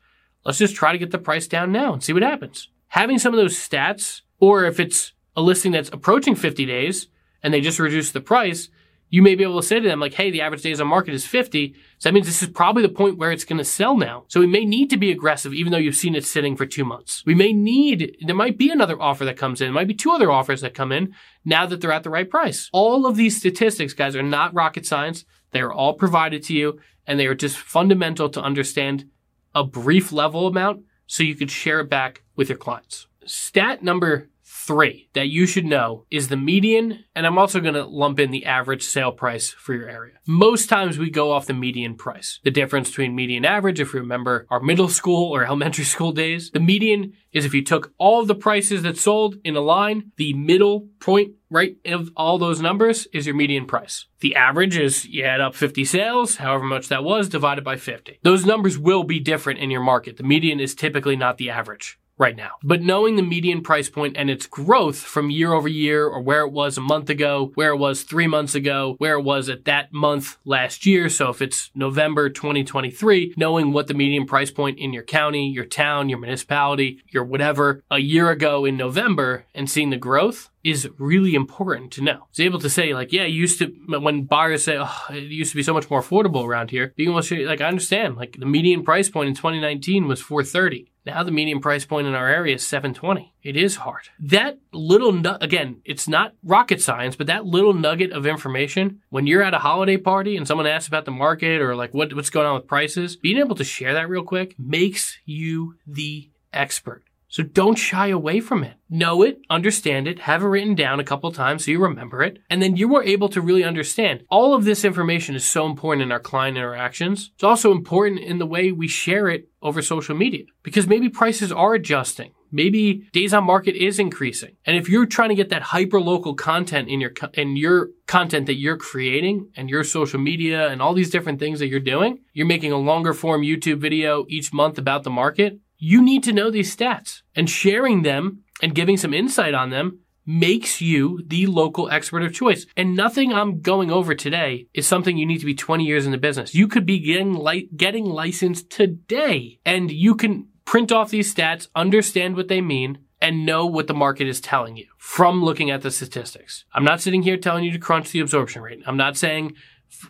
Let's 0.46 0.58
just 0.58 0.74
try 0.74 0.92
to 0.92 0.98
get 0.98 1.10
the 1.10 1.18
price 1.18 1.46
down 1.46 1.70
now 1.70 1.92
and 1.92 2.02
see 2.02 2.14
what 2.14 2.22
happens. 2.22 2.70
Having 2.88 3.18
some 3.18 3.34
of 3.34 3.38
those 3.38 3.58
stats, 3.58 4.22
or 4.40 4.64
if 4.64 4.80
it's 4.80 5.12
a 5.38 5.40
listing 5.40 5.70
that's 5.70 5.88
approaching 5.90 6.34
50 6.34 6.66
days 6.66 7.06
and 7.44 7.54
they 7.54 7.60
just 7.60 7.78
reduce 7.78 8.10
the 8.10 8.20
price, 8.20 8.70
you 9.08 9.22
may 9.22 9.36
be 9.36 9.44
able 9.44 9.60
to 9.60 9.66
say 9.66 9.78
to 9.78 9.88
them 9.88 10.00
like, 10.00 10.14
Hey, 10.14 10.32
the 10.32 10.40
average 10.40 10.62
days 10.62 10.80
on 10.80 10.88
market 10.88 11.14
is 11.14 11.24
50. 11.24 11.74
So 11.98 12.08
that 12.08 12.12
means 12.12 12.26
this 12.26 12.42
is 12.42 12.48
probably 12.48 12.82
the 12.82 12.88
point 12.88 13.18
where 13.18 13.30
it's 13.30 13.44
going 13.44 13.58
to 13.58 13.64
sell 13.64 13.96
now. 13.96 14.24
So 14.26 14.40
we 14.40 14.48
may 14.48 14.64
need 14.64 14.90
to 14.90 14.96
be 14.96 15.12
aggressive, 15.12 15.54
even 15.54 15.70
though 15.70 15.78
you've 15.78 15.94
seen 15.94 16.16
it 16.16 16.26
sitting 16.26 16.56
for 16.56 16.66
two 16.66 16.84
months. 16.84 17.22
We 17.24 17.36
may 17.36 17.52
need, 17.52 18.16
there 18.20 18.34
might 18.34 18.58
be 18.58 18.68
another 18.68 19.00
offer 19.00 19.24
that 19.26 19.36
comes 19.36 19.60
in. 19.60 19.66
There 19.66 19.74
might 19.74 19.86
be 19.86 19.94
two 19.94 20.10
other 20.10 20.32
offers 20.32 20.60
that 20.62 20.74
come 20.74 20.90
in 20.90 21.14
now 21.44 21.66
that 21.66 21.80
they're 21.80 21.92
at 21.92 22.02
the 22.02 22.10
right 22.10 22.28
price. 22.28 22.68
All 22.72 23.06
of 23.06 23.14
these 23.14 23.36
statistics, 23.36 23.94
guys, 23.94 24.16
are 24.16 24.22
not 24.24 24.54
rocket 24.54 24.86
science. 24.86 25.24
They 25.52 25.60
are 25.60 25.72
all 25.72 25.94
provided 25.94 26.42
to 26.44 26.52
you 26.52 26.80
and 27.06 27.20
they 27.20 27.28
are 27.28 27.34
just 27.36 27.56
fundamental 27.56 28.28
to 28.30 28.42
understand 28.42 29.08
a 29.54 29.62
brief 29.62 30.10
level 30.10 30.48
amount 30.48 30.82
so 31.06 31.22
you 31.22 31.36
could 31.36 31.52
share 31.52 31.78
it 31.78 31.88
back 31.88 32.24
with 32.34 32.48
your 32.48 32.58
clients. 32.58 33.06
Stat 33.24 33.84
number 33.84 34.28
three 34.68 35.08
that 35.14 35.28
you 35.28 35.46
should 35.46 35.64
know 35.64 36.04
is 36.10 36.28
the 36.28 36.36
median, 36.36 37.02
and 37.16 37.26
I'm 37.26 37.38
also 37.38 37.58
going 37.58 37.72
to 37.72 37.86
lump 37.86 38.20
in 38.20 38.30
the 38.30 38.44
average 38.44 38.82
sale 38.82 39.12
price 39.12 39.48
for 39.48 39.72
your 39.72 39.88
area. 39.88 40.16
Most 40.26 40.68
times 40.68 40.98
we 40.98 41.08
go 41.08 41.32
off 41.32 41.46
the 41.46 41.54
median 41.54 41.94
price. 41.96 42.38
The 42.44 42.50
difference 42.50 42.90
between 42.90 43.14
median 43.14 43.46
average, 43.46 43.80
if 43.80 43.94
you 43.94 44.00
remember 44.00 44.46
our 44.50 44.60
middle 44.60 44.90
school 44.90 45.32
or 45.32 45.42
elementary 45.46 45.86
school 45.86 46.12
days, 46.12 46.50
the 46.50 46.60
median 46.60 47.14
is 47.32 47.46
if 47.46 47.54
you 47.54 47.64
took 47.64 47.94
all 47.96 48.20
of 48.20 48.28
the 48.28 48.34
prices 48.34 48.82
that 48.82 48.98
sold 48.98 49.36
in 49.42 49.56
a 49.56 49.60
line, 49.60 50.12
the 50.16 50.34
middle 50.34 50.88
point 51.00 51.32
right 51.48 51.76
of 51.86 52.10
all 52.14 52.36
those 52.36 52.60
numbers 52.60 53.06
is 53.14 53.24
your 53.24 53.34
median 53.34 53.64
price. 53.64 54.04
The 54.20 54.36
average 54.36 54.76
is 54.76 55.06
you 55.06 55.24
add 55.24 55.40
up 55.40 55.54
50 55.54 55.86
sales, 55.86 56.36
however 56.36 56.64
much 56.64 56.88
that 56.88 57.04
was, 57.04 57.30
divided 57.30 57.64
by 57.64 57.76
50. 57.76 58.18
Those 58.22 58.44
numbers 58.44 58.78
will 58.78 59.02
be 59.02 59.18
different 59.18 59.60
in 59.60 59.70
your 59.70 59.82
market. 59.82 60.18
The 60.18 60.24
median 60.24 60.60
is 60.60 60.74
typically 60.74 61.16
not 61.16 61.38
the 61.38 61.48
average 61.48 61.98
right 62.18 62.36
now. 62.36 62.50
But 62.62 62.82
knowing 62.82 63.16
the 63.16 63.22
median 63.22 63.62
price 63.62 63.88
point 63.88 64.16
and 64.16 64.28
its 64.28 64.46
growth 64.46 64.98
from 64.98 65.30
year 65.30 65.52
over 65.52 65.68
year 65.68 66.06
or 66.06 66.20
where 66.20 66.42
it 66.42 66.52
was 66.52 66.76
a 66.76 66.82
month 66.82 67.08
ago, 67.08 67.52
where 67.54 67.72
it 67.72 67.78
was 67.78 68.02
three 68.02 68.26
months 68.26 68.54
ago, 68.54 68.96
where 68.98 69.14
it 69.14 69.22
was 69.22 69.48
at 69.48 69.64
that 69.64 69.92
month 69.92 70.36
last 70.44 70.84
year. 70.84 71.08
So 71.08 71.30
if 71.30 71.40
it's 71.40 71.70
November 71.74 72.28
2023, 72.28 73.34
knowing 73.36 73.72
what 73.72 73.86
the 73.86 73.94
median 73.94 74.26
price 74.26 74.50
point 74.50 74.78
in 74.78 74.92
your 74.92 75.04
county, 75.04 75.48
your 75.48 75.64
town, 75.64 76.08
your 76.08 76.18
municipality, 76.18 77.02
your 77.08 77.24
whatever 77.24 77.82
a 77.90 77.98
year 77.98 78.30
ago 78.30 78.64
in 78.64 78.76
November 78.76 79.44
and 79.54 79.70
seeing 79.70 79.90
the 79.90 79.96
growth 79.96 80.50
is 80.64 80.88
really 80.98 81.34
important 81.34 81.92
to 81.92 82.02
know. 82.02 82.26
It's 82.30 82.40
able 82.40 82.58
to 82.58 82.68
say 82.68 82.92
like, 82.92 83.12
yeah, 83.12 83.24
used 83.24 83.58
to, 83.60 83.66
when 83.88 84.24
buyers 84.24 84.64
say, 84.64 84.76
oh, 84.78 85.04
it 85.10 85.24
used 85.24 85.52
to 85.52 85.56
be 85.56 85.62
so 85.62 85.72
much 85.72 85.88
more 85.88 86.02
affordable 86.02 86.46
around 86.46 86.70
here, 86.70 86.92
able 86.98 87.16
to 87.16 87.22
say, 87.22 87.46
like, 87.46 87.60
I 87.60 87.68
understand, 87.68 88.16
like 88.16 88.36
the 88.38 88.46
median 88.46 88.82
price 88.82 89.08
point 89.08 89.28
in 89.28 89.34
2019 89.34 90.08
was 90.08 90.20
430. 90.20 90.90
Now 91.08 91.22
the 91.22 91.30
median 91.30 91.60
price 91.60 91.86
point 91.86 92.06
in 92.06 92.14
our 92.14 92.28
area 92.28 92.54
is 92.56 92.66
720. 92.66 93.32
It 93.42 93.56
is 93.56 93.76
hard. 93.76 94.10
That 94.20 94.58
little 94.74 95.10
nu- 95.10 95.38
again, 95.40 95.80
it's 95.86 96.06
not 96.06 96.34
rocket 96.44 96.82
science, 96.82 97.16
but 97.16 97.28
that 97.28 97.46
little 97.46 97.72
nugget 97.72 98.12
of 98.12 98.26
information 98.26 99.00
when 99.08 99.26
you're 99.26 99.42
at 99.42 99.54
a 99.54 99.58
holiday 99.58 99.96
party 99.96 100.36
and 100.36 100.46
someone 100.46 100.66
asks 100.66 100.86
about 100.86 101.06
the 101.06 101.10
market 101.10 101.62
or 101.62 101.74
like 101.74 101.94
what, 101.94 102.12
what's 102.12 102.28
going 102.28 102.46
on 102.46 102.56
with 102.56 102.66
prices, 102.66 103.16
being 103.16 103.38
able 103.38 103.56
to 103.56 103.64
share 103.64 103.94
that 103.94 104.10
real 104.10 104.22
quick 104.22 104.54
makes 104.58 105.16
you 105.24 105.76
the 105.86 106.28
expert. 106.52 107.02
So 107.28 107.42
don't 107.42 107.76
shy 107.76 108.08
away 108.08 108.40
from 108.40 108.64
it. 108.64 108.74
Know 108.88 109.22
it, 109.22 109.40
understand 109.50 110.08
it, 110.08 110.20
have 110.20 110.42
it 110.42 110.46
written 110.46 110.74
down 110.74 110.98
a 110.98 111.04
couple 111.04 111.30
times 111.30 111.64
so 111.64 111.70
you 111.70 111.80
remember 111.80 112.22
it, 112.22 112.38
and 112.48 112.62
then 112.62 112.76
you 112.76 112.96
are 112.96 113.02
able 113.02 113.28
to 113.28 113.42
really 113.42 113.64
understand. 113.64 114.24
All 114.30 114.54
of 114.54 114.64
this 114.64 114.82
information 114.82 115.34
is 115.34 115.44
so 115.44 115.66
important 115.66 116.02
in 116.02 116.10
our 116.10 116.20
client 116.20 116.56
interactions. 116.56 117.30
It's 117.34 117.44
also 117.44 117.70
important 117.70 118.20
in 118.20 118.38
the 118.38 118.46
way 118.46 118.72
we 118.72 118.88
share 118.88 119.28
it 119.28 119.48
over 119.60 119.82
social 119.82 120.16
media 120.16 120.44
because 120.62 120.86
maybe 120.86 121.10
prices 121.10 121.52
are 121.52 121.74
adjusting. 121.74 122.32
Maybe 122.50 123.06
days 123.12 123.34
on 123.34 123.44
market 123.44 123.76
is 123.76 123.98
increasing. 123.98 124.56
And 124.64 124.74
if 124.74 124.88
you're 124.88 125.04
trying 125.04 125.28
to 125.28 125.34
get 125.34 125.50
that 125.50 125.60
hyper 125.60 126.00
local 126.00 126.34
content 126.34 126.88
in 126.88 126.98
your, 126.98 127.12
in 127.34 127.56
your 127.56 127.90
content 128.06 128.46
that 128.46 128.56
you're 128.56 128.78
creating 128.78 129.50
and 129.54 129.68
your 129.68 129.84
social 129.84 130.18
media 130.18 130.68
and 130.68 130.80
all 130.80 130.94
these 130.94 131.10
different 131.10 131.40
things 131.40 131.58
that 131.58 131.68
you're 131.68 131.78
doing, 131.78 132.20
you're 132.32 132.46
making 132.46 132.72
a 132.72 132.78
longer 132.78 133.12
form 133.12 133.42
YouTube 133.42 133.80
video 133.80 134.24
each 134.30 134.50
month 134.50 134.78
about 134.78 135.02
the 135.04 135.10
market 135.10 135.60
you 135.78 136.02
need 136.02 136.24
to 136.24 136.32
know 136.32 136.50
these 136.50 136.74
stats 136.74 137.22
and 137.34 137.48
sharing 137.48 138.02
them 138.02 138.42
and 138.60 138.74
giving 138.74 138.96
some 138.96 139.14
insight 139.14 139.54
on 139.54 139.70
them 139.70 140.00
makes 140.26 140.82
you 140.82 141.22
the 141.26 141.46
local 141.46 141.88
expert 141.88 142.22
of 142.22 142.34
choice. 142.34 142.66
And 142.76 142.94
nothing 142.94 143.32
I'm 143.32 143.60
going 143.62 143.90
over 143.90 144.14
today 144.14 144.66
is 144.74 144.86
something 144.86 145.16
you 145.16 145.24
need 145.24 145.38
to 145.38 145.46
be 145.46 145.54
20 145.54 145.84
years 145.84 146.04
in 146.04 146.12
the 146.12 146.18
business. 146.18 146.54
You 146.54 146.68
could 146.68 146.84
be 146.84 146.98
getting 146.98 147.32
li- 147.32 147.70
getting 147.74 148.04
licensed 148.04 148.68
today 148.68 149.58
and 149.64 149.90
you 149.90 150.14
can 150.14 150.48
print 150.66 150.92
off 150.92 151.08
these 151.08 151.34
stats, 151.34 151.68
understand 151.74 152.36
what 152.36 152.48
they 152.48 152.60
mean, 152.60 152.98
and 153.22 153.46
know 153.46 153.64
what 153.64 153.86
the 153.86 153.94
market 153.94 154.28
is 154.28 154.40
telling 154.40 154.76
you 154.76 154.86
from 154.98 155.42
looking 155.42 155.70
at 155.70 155.80
the 155.80 155.90
statistics. 155.90 156.66
I'm 156.74 156.84
not 156.84 157.00
sitting 157.00 157.22
here 157.22 157.38
telling 157.38 157.64
you 157.64 157.72
to 157.72 157.78
crunch 157.78 158.10
the 158.10 158.20
absorption 158.20 158.60
rate. 158.60 158.82
I'm 158.86 158.98
not 158.98 159.16
saying 159.16 159.54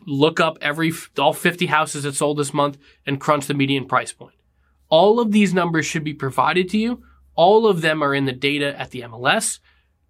look 0.04 0.40
up 0.40 0.58
every 0.60 0.92
all 1.16 1.32
50 1.32 1.66
houses 1.66 2.02
that 2.02 2.16
sold 2.16 2.38
this 2.38 2.52
month 2.52 2.76
and 3.06 3.20
crunch 3.20 3.46
the 3.46 3.54
median 3.54 3.86
price 3.86 4.12
point. 4.12 4.34
All 4.88 5.20
of 5.20 5.32
these 5.32 5.52
numbers 5.52 5.86
should 5.86 6.04
be 6.04 6.14
provided 6.14 6.68
to 6.70 6.78
you. 6.78 7.02
All 7.34 7.66
of 7.66 7.82
them 7.82 8.02
are 8.02 8.14
in 8.14 8.24
the 8.24 8.32
data 8.32 8.78
at 8.78 8.90
the 8.90 9.02
MLS. 9.02 9.58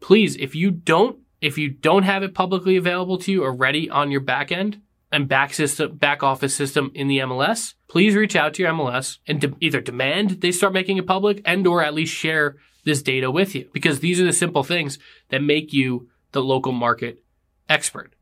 Please, 0.01 0.37
if 0.37 0.55
you 0.55 0.71
don't, 0.71 1.19
if 1.41 1.59
you 1.59 1.69
don't 1.69 2.05
have 2.05 2.23
it 2.23 2.35
publicly 2.35 2.77
available 2.77 3.19
to 3.19 3.33
you 3.33 3.45
or 3.45 3.53
ready 3.53 3.91
on 3.91 4.11
your 4.11 4.21
back 4.21 4.53
end 4.53 4.81
and 5.11 5.29
back 5.29 5.53
system, 5.55 5.97
back 5.97 6.23
office 6.23 6.55
system 6.55 6.91
in 6.95 7.09
the 7.09 7.19
MLS, 7.19 7.75
please 7.89 8.15
reach 8.15 8.37
out 8.37 8.55
to 8.55 8.63
your 8.63 8.73
MLS 8.73 9.19
and 9.27 9.41
de- 9.41 9.55
either 9.61 9.81
demand 9.81 10.41
they 10.41 10.53
start 10.53 10.73
making 10.73 10.97
it 10.97 11.07
public 11.07 11.43
and 11.45 11.67
or 11.67 11.83
at 11.83 11.95
least 11.95 12.15
share 12.15 12.57
this 12.85 13.03
data 13.03 13.31
with 13.31 13.55
you 13.55 13.69
because 13.73 14.01
these 14.01 14.21
are 14.21 14.25
the 14.25 14.33
simple 14.33 14.63
things 14.63 14.99
that 15.31 15.43
make 15.43 15.73
you 15.73 16.09
the 16.33 16.43
local 16.43 16.73
market 16.73 17.23
expert 17.69 18.15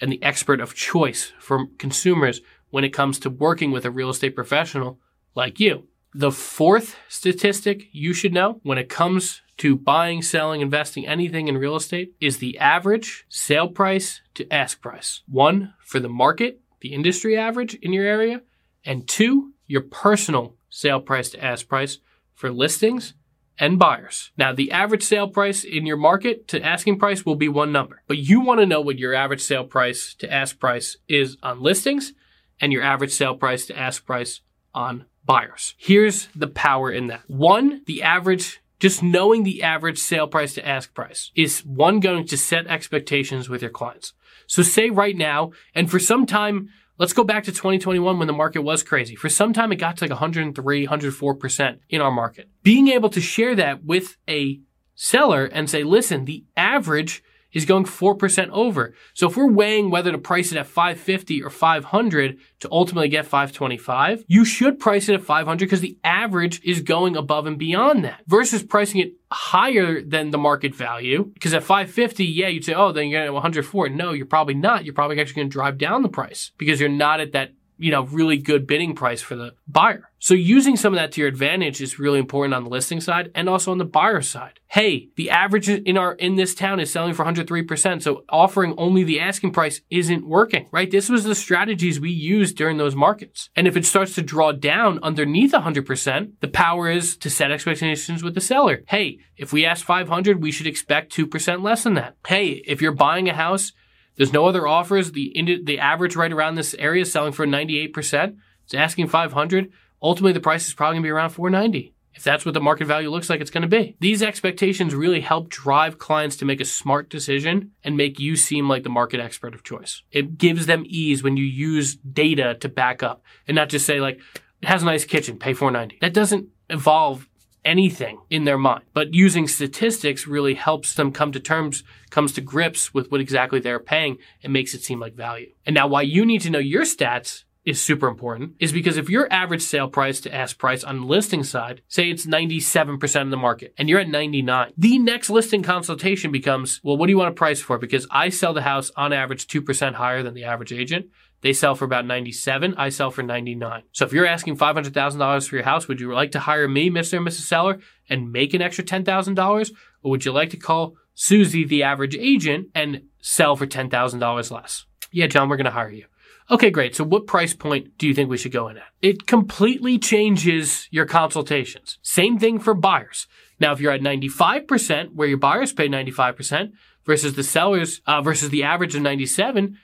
and 0.00 0.10
the 0.10 0.22
expert 0.22 0.60
of 0.60 0.74
choice 0.74 1.32
for 1.38 1.66
consumers 1.78 2.40
when 2.70 2.84
it 2.84 2.90
comes 2.90 3.18
to 3.18 3.30
working 3.30 3.70
with 3.70 3.84
a 3.84 3.90
real 3.90 4.10
estate 4.10 4.34
professional 4.34 4.98
like 5.34 5.60
you. 5.60 5.86
The 6.16 6.30
fourth 6.30 6.96
statistic 7.08 7.88
you 7.90 8.12
should 8.12 8.32
know 8.32 8.60
when 8.62 8.78
it 8.78 8.88
comes 8.88 9.42
to 9.56 9.74
buying, 9.74 10.22
selling, 10.22 10.60
investing 10.60 11.08
anything 11.08 11.48
in 11.48 11.58
real 11.58 11.74
estate 11.74 12.14
is 12.20 12.38
the 12.38 12.56
average 12.58 13.24
sale 13.28 13.66
price 13.66 14.20
to 14.34 14.52
ask 14.52 14.80
price. 14.80 15.22
One, 15.26 15.74
for 15.80 15.98
the 15.98 16.08
market, 16.08 16.60
the 16.80 16.94
industry 16.94 17.36
average 17.36 17.74
in 17.74 17.92
your 17.92 18.04
area, 18.06 18.42
and 18.84 19.08
two, 19.08 19.54
your 19.66 19.80
personal 19.80 20.54
sale 20.70 21.00
price 21.00 21.30
to 21.30 21.44
ask 21.44 21.66
price 21.66 21.98
for 22.32 22.52
listings 22.52 23.14
and 23.58 23.76
buyers. 23.76 24.30
Now, 24.36 24.52
the 24.52 24.70
average 24.70 25.02
sale 25.02 25.28
price 25.28 25.64
in 25.64 25.84
your 25.84 25.96
market 25.96 26.46
to 26.48 26.62
asking 26.62 27.00
price 27.00 27.26
will 27.26 27.34
be 27.34 27.48
one 27.48 27.72
number, 27.72 28.02
but 28.06 28.18
you 28.18 28.40
want 28.40 28.60
to 28.60 28.66
know 28.66 28.80
what 28.80 29.00
your 29.00 29.14
average 29.14 29.42
sale 29.42 29.64
price 29.64 30.14
to 30.20 30.32
ask 30.32 30.60
price 30.60 30.96
is 31.08 31.36
on 31.42 31.60
listings 31.60 32.12
and 32.60 32.72
your 32.72 32.82
average 32.82 33.12
sale 33.12 33.34
price 33.34 33.66
to 33.66 33.76
ask 33.76 34.06
price 34.06 34.42
on 34.72 35.06
buyers. 35.24 35.74
Here's 35.78 36.28
the 36.34 36.46
power 36.46 36.90
in 36.90 37.06
that. 37.08 37.22
One, 37.26 37.82
the 37.86 38.02
average 38.02 38.60
just 38.80 39.02
knowing 39.02 39.44
the 39.44 39.62
average 39.62 39.98
sale 39.98 40.26
price 40.26 40.52
to 40.54 40.66
ask 40.66 40.92
price 40.92 41.30
is 41.34 41.64
one 41.64 42.00
going 42.00 42.26
to 42.26 42.36
set 42.36 42.66
expectations 42.66 43.48
with 43.48 43.62
your 43.62 43.70
clients. 43.70 44.12
So 44.46 44.62
say 44.62 44.90
right 44.90 45.16
now, 45.16 45.52
and 45.74 45.90
for 45.90 45.98
some 45.98 46.26
time, 46.26 46.68
let's 46.98 47.12
go 47.12 47.24
back 47.24 47.44
to 47.44 47.50
2021 47.50 48.18
when 48.18 48.26
the 48.26 48.32
market 48.32 48.60
was 48.60 48.82
crazy. 48.82 49.16
For 49.16 49.28
some 49.28 49.52
time, 49.52 49.72
it 49.72 49.76
got 49.76 49.96
to 49.98 50.04
like 50.04 50.10
103, 50.10 50.86
104% 50.86 51.78
in 51.88 52.00
our 52.00 52.10
market. 52.10 52.50
Being 52.62 52.88
able 52.88 53.08
to 53.10 53.20
share 53.20 53.54
that 53.54 53.84
with 53.84 54.16
a 54.28 54.60
seller 54.94 55.44
and 55.46 55.70
say, 55.70 55.82
listen, 55.82 56.24
the 56.24 56.44
average 56.56 57.22
is 57.54 57.64
going 57.64 57.84
4% 57.84 58.48
over. 58.50 58.94
So 59.14 59.28
if 59.28 59.36
we're 59.36 59.50
weighing 59.50 59.90
whether 59.90 60.12
to 60.12 60.18
price 60.18 60.52
it 60.52 60.58
at 60.58 60.66
550 60.66 61.42
or 61.42 61.50
500 61.50 62.38
to 62.60 62.68
ultimately 62.70 63.08
get 63.08 63.24
525, 63.24 64.24
you 64.26 64.44
should 64.44 64.78
price 64.78 65.08
it 65.08 65.14
at 65.14 65.22
500 65.22 65.58
because 65.58 65.80
the 65.80 65.98
average 66.04 66.60
is 66.64 66.82
going 66.82 67.16
above 67.16 67.46
and 67.46 67.58
beyond 67.58 68.04
that 68.04 68.22
versus 68.26 68.62
pricing 68.62 69.00
it 69.00 69.14
higher 69.30 70.02
than 70.02 70.30
the 70.30 70.38
market 70.38 70.74
value. 70.74 71.24
Because 71.34 71.54
at 71.54 71.62
550, 71.62 72.24
yeah, 72.24 72.48
you'd 72.48 72.64
say, 72.64 72.74
oh, 72.74 72.92
then 72.92 73.08
you're 73.08 73.18
going 73.18 73.24
getting 73.24 73.34
104. 73.34 73.88
No, 73.88 74.12
you're 74.12 74.26
probably 74.26 74.54
not. 74.54 74.84
You're 74.84 74.94
probably 74.94 75.20
actually 75.20 75.36
going 75.36 75.48
to 75.48 75.52
drive 75.52 75.78
down 75.78 76.02
the 76.02 76.08
price 76.08 76.50
because 76.58 76.80
you're 76.80 76.88
not 76.88 77.20
at 77.20 77.32
that 77.32 77.52
you 77.78 77.90
know, 77.90 78.04
really 78.04 78.36
good 78.36 78.66
bidding 78.66 78.94
price 78.94 79.20
for 79.20 79.36
the 79.36 79.54
buyer. 79.66 80.08
So 80.18 80.34
using 80.34 80.76
some 80.76 80.94
of 80.94 80.98
that 80.98 81.12
to 81.12 81.20
your 81.20 81.28
advantage 81.28 81.80
is 81.82 81.98
really 81.98 82.18
important 82.18 82.54
on 82.54 82.64
the 82.64 82.70
listing 82.70 83.00
side 83.00 83.30
and 83.34 83.48
also 83.48 83.72
on 83.72 83.78
the 83.78 83.84
buyer 83.84 84.22
side. 84.22 84.58
Hey, 84.68 85.08
the 85.16 85.30
average 85.30 85.68
in 85.68 85.98
our, 85.98 86.14
in 86.14 86.36
this 86.36 86.54
town 86.54 86.80
is 86.80 86.90
selling 86.90 87.12
for 87.14 87.24
103%. 87.24 88.02
So 88.02 88.24
offering 88.28 88.74
only 88.78 89.04
the 89.04 89.20
asking 89.20 89.52
price 89.52 89.82
isn't 89.90 90.26
working, 90.26 90.68
right? 90.72 90.90
This 90.90 91.08
was 91.08 91.24
the 91.24 91.34
strategies 91.34 92.00
we 92.00 92.10
used 92.10 92.56
during 92.56 92.78
those 92.78 92.96
markets. 92.96 93.50
And 93.54 93.66
if 93.66 93.76
it 93.76 93.84
starts 93.84 94.14
to 94.14 94.22
draw 94.22 94.52
down 94.52 94.98
underneath 95.02 95.52
100%, 95.52 96.32
the 96.40 96.48
power 96.48 96.90
is 96.90 97.16
to 97.18 97.28
set 97.28 97.50
expectations 97.50 98.22
with 98.22 98.34
the 98.34 98.40
seller. 98.40 98.82
Hey, 98.88 99.18
if 99.36 99.52
we 99.52 99.66
ask 99.66 99.84
500, 99.84 100.40
we 100.40 100.52
should 100.52 100.66
expect 100.66 101.14
2% 101.14 101.62
less 101.62 101.82
than 101.82 101.94
that. 101.94 102.16
Hey, 102.26 102.62
if 102.66 102.80
you're 102.80 102.92
buying 102.92 103.28
a 103.28 103.34
house 103.34 103.72
there's 104.16 104.32
no 104.32 104.46
other 104.46 104.66
offers. 104.66 105.12
The 105.12 105.62
the 105.64 105.78
average 105.78 106.16
right 106.16 106.32
around 106.32 106.54
this 106.54 106.74
area 106.78 107.02
is 107.02 107.12
selling 107.12 107.32
for 107.32 107.46
98%. 107.46 108.36
It's 108.64 108.74
asking 108.74 109.08
500. 109.08 109.72
Ultimately, 110.02 110.32
the 110.32 110.40
price 110.40 110.66
is 110.66 110.74
probably 110.74 110.94
going 110.94 111.02
to 111.02 111.06
be 111.06 111.10
around 111.10 111.30
490 111.30 111.94
if 112.14 112.22
that's 112.22 112.44
what 112.44 112.54
the 112.54 112.60
market 112.60 112.86
value 112.86 113.10
looks 113.10 113.28
like 113.28 113.40
it's 113.40 113.50
going 113.50 113.62
to 113.62 113.68
be. 113.68 113.96
These 114.00 114.22
expectations 114.22 114.94
really 114.94 115.20
help 115.20 115.48
drive 115.48 115.98
clients 115.98 116.36
to 116.36 116.44
make 116.44 116.60
a 116.60 116.64
smart 116.64 117.10
decision 117.10 117.72
and 117.82 117.96
make 117.96 118.20
you 118.20 118.36
seem 118.36 118.68
like 118.68 118.84
the 118.84 118.88
market 118.88 119.20
expert 119.20 119.54
of 119.54 119.64
choice. 119.64 120.02
It 120.12 120.38
gives 120.38 120.66
them 120.66 120.84
ease 120.86 121.22
when 121.22 121.36
you 121.36 121.44
use 121.44 121.96
data 121.96 122.54
to 122.60 122.68
back 122.68 123.02
up 123.02 123.22
and 123.48 123.54
not 123.54 123.68
just 123.68 123.84
say 123.84 124.00
like, 124.00 124.20
it 124.62 124.68
has 124.68 124.82
a 124.82 124.86
nice 124.86 125.04
kitchen, 125.04 125.38
pay 125.38 125.54
490. 125.54 125.98
That 126.00 126.14
doesn't 126.14 126.48
evolve 126.70 127.28
anything 127.64 128.20
in 128.30 128.44
their 128.44 128.58
mind. 128.58 128.84
But 128.92 129.14
using 129.14 129.48
statistics 129.48 130.26
really 130.26 130.54
helps 130.54 130.94
them 130.94 131.12
come 131.12 131.32
to 131.32 131.40
terms, 131.40 131.82
comes 132.10 132.32
to 132.32 132.40
grips 132.40 132.92
with 132.92 133.10
what 133.10 133.20
exactly 133.20 133.60
they're 133.60 133.80
paying 133.80 134.18
and 134.42 134.52
makes 134.52 134.74
it 134.74 134.82
seem 134.82 135.00
like 135.00 135.14
value. 135.14 135.52
And 135.66 135.74
now 135.74 135.86
why 135.86 136.02
you 136.02 136.24
need 136.26 136.42
to 136.42 136.50
know 136.50 136.58
your 136.58 136.84
stats 136.84 137.44
is 137.64 137.80
super 137.80 138.08
important 138.08 138.52
is 138.58 138.72
because 138.72 138.96
if 138.96 139.08
your 139.08 139.32
average 139.32 139.62
sale 139.62 139.88
price 139.88 140.20
to 140.20 140.34
ask 140.34 140.58
price 140.58 140.84
on 140.84 141.00
the 141.00 141.06
listing 141.06 141.42
side, 141.42 141.82
say 141.88 142.10
it's 142.10 142.26
97% 142.26 143.22
of 143.22 143.30
the 143.30 143.36
market 143.36 143.74
and 143.78 143.88
you're 143.88 144.00
at 144.00 144.08
99, 144.08 144.72
the 144.76 144.98
next 144.98 145.30
listing 145.30 145.62
consultation 145.62 146.30
becomes, 146.30 146.80
well, 146.82 146.96
what 146.96 147.06
do 147.06 147.12
you 147.12 147.18
want 147.18 147.34
to 147.34 147.38
price 147.38 147.60
for? 147.60 147.78
Because 147.78 148.06
I 148.10 148.28
sell 148.28 148.52
the 148.52 148.62
house 148.62 148.90
on 148.96 149.12
average 149.12 149.46
2% 149.46 149.94
higher 149.94 150.22
than 150.22 150.34
the 150.34 150.44
average 150.44 150.72
agent. 150.72 151.06
They 151.40 151.52
sell 151.52 151.74
for 151.74 151.84
about 151.84 152.06
97. 152.06 152.74
I 152.76 152.88
sell 152.88 153.10
for 153.10 153.22
99. 153.22 153.82
So 153.92 154.06
if 154.06 154.12
you're 154.12 154.26
asking 154.26 154.56
$500,000 154.56 155.48
for 155.48 155.56
your 155.56 155.64
house, 155.64 155.86
would 155.88 156.00
you 156.00 156.12
like 156.12 156.32
to 156.32 156.40
hire 156.40 156.66
me, 156.66 156.88
Mr. 156.88 157.18
and 157.18 157.26
Mrs. 157.26 157.42
Seller, 157.42 157.80
and 158.08 158.32
make 158.32 158.54
an 158.54 158.62
extra 158.62 158.82
$10,000? 158.82 159.70
Or 160.02 160.10
would 160.10 160.24
you 160.24 160.32
like 160.32 160.50
to 160.50 160.56
call 160.56 160.96
Susie, 161.14 161.66
the 161.66 161.82
average 161.82 162.16
agent, 162.16 162.68
and 162.74 163.02
sell 163.20 163.56
for 163.56 163.66
$10,000 163.66 164.50
less? 164.50 164.86
Yeah, 165.12 165.26
John, 165.26 165.50
we're 165.50 165.56
going 165.56 165.66
to 165.66 165.70
hire 165.70 165.90
you. 165.90 166.06
Okay, 166.50 166.70
great. 166.70 166.94
So 166.94 167.04
what 167.04 167.26
price 167.26 167.54
point 167.54 167.96
do 167.96 168.06
you 168.06 168.14
think 168.14 168.28
we 168.28 168.36
should 168.36 168.52
go 168.52 168.68
in 168.68 168.76
at? 168.76 168.84
It 169.00 169.26
completely 169.26 169.98
changes 169.98 170.88
your 170.90 171.06
consultations. 171.06 171.98
Same 172.02 172.38
thing 172.38 172.58
for 172.58 172.74
buyers. 172.74 173.26
Now, 173.60 173.72
if 173.72 173.80
you're 173.80 173.92
at 173.92 174.02
95%, 174.02 175.14
where 175.14 175.28
your 175.28 175.38
buyers 175.38 175.72
pay 175.72 175.88
95% 175.88 176.72
versus 177.06 177.34
the 177.34 177.42
sellers, 177.42 178.02
uh, 178.06 178.20
versus 178.20 178.50
the 178.50 178.64
average 178.64 178.94
of 178.94 179.02
97, 179.02 179.78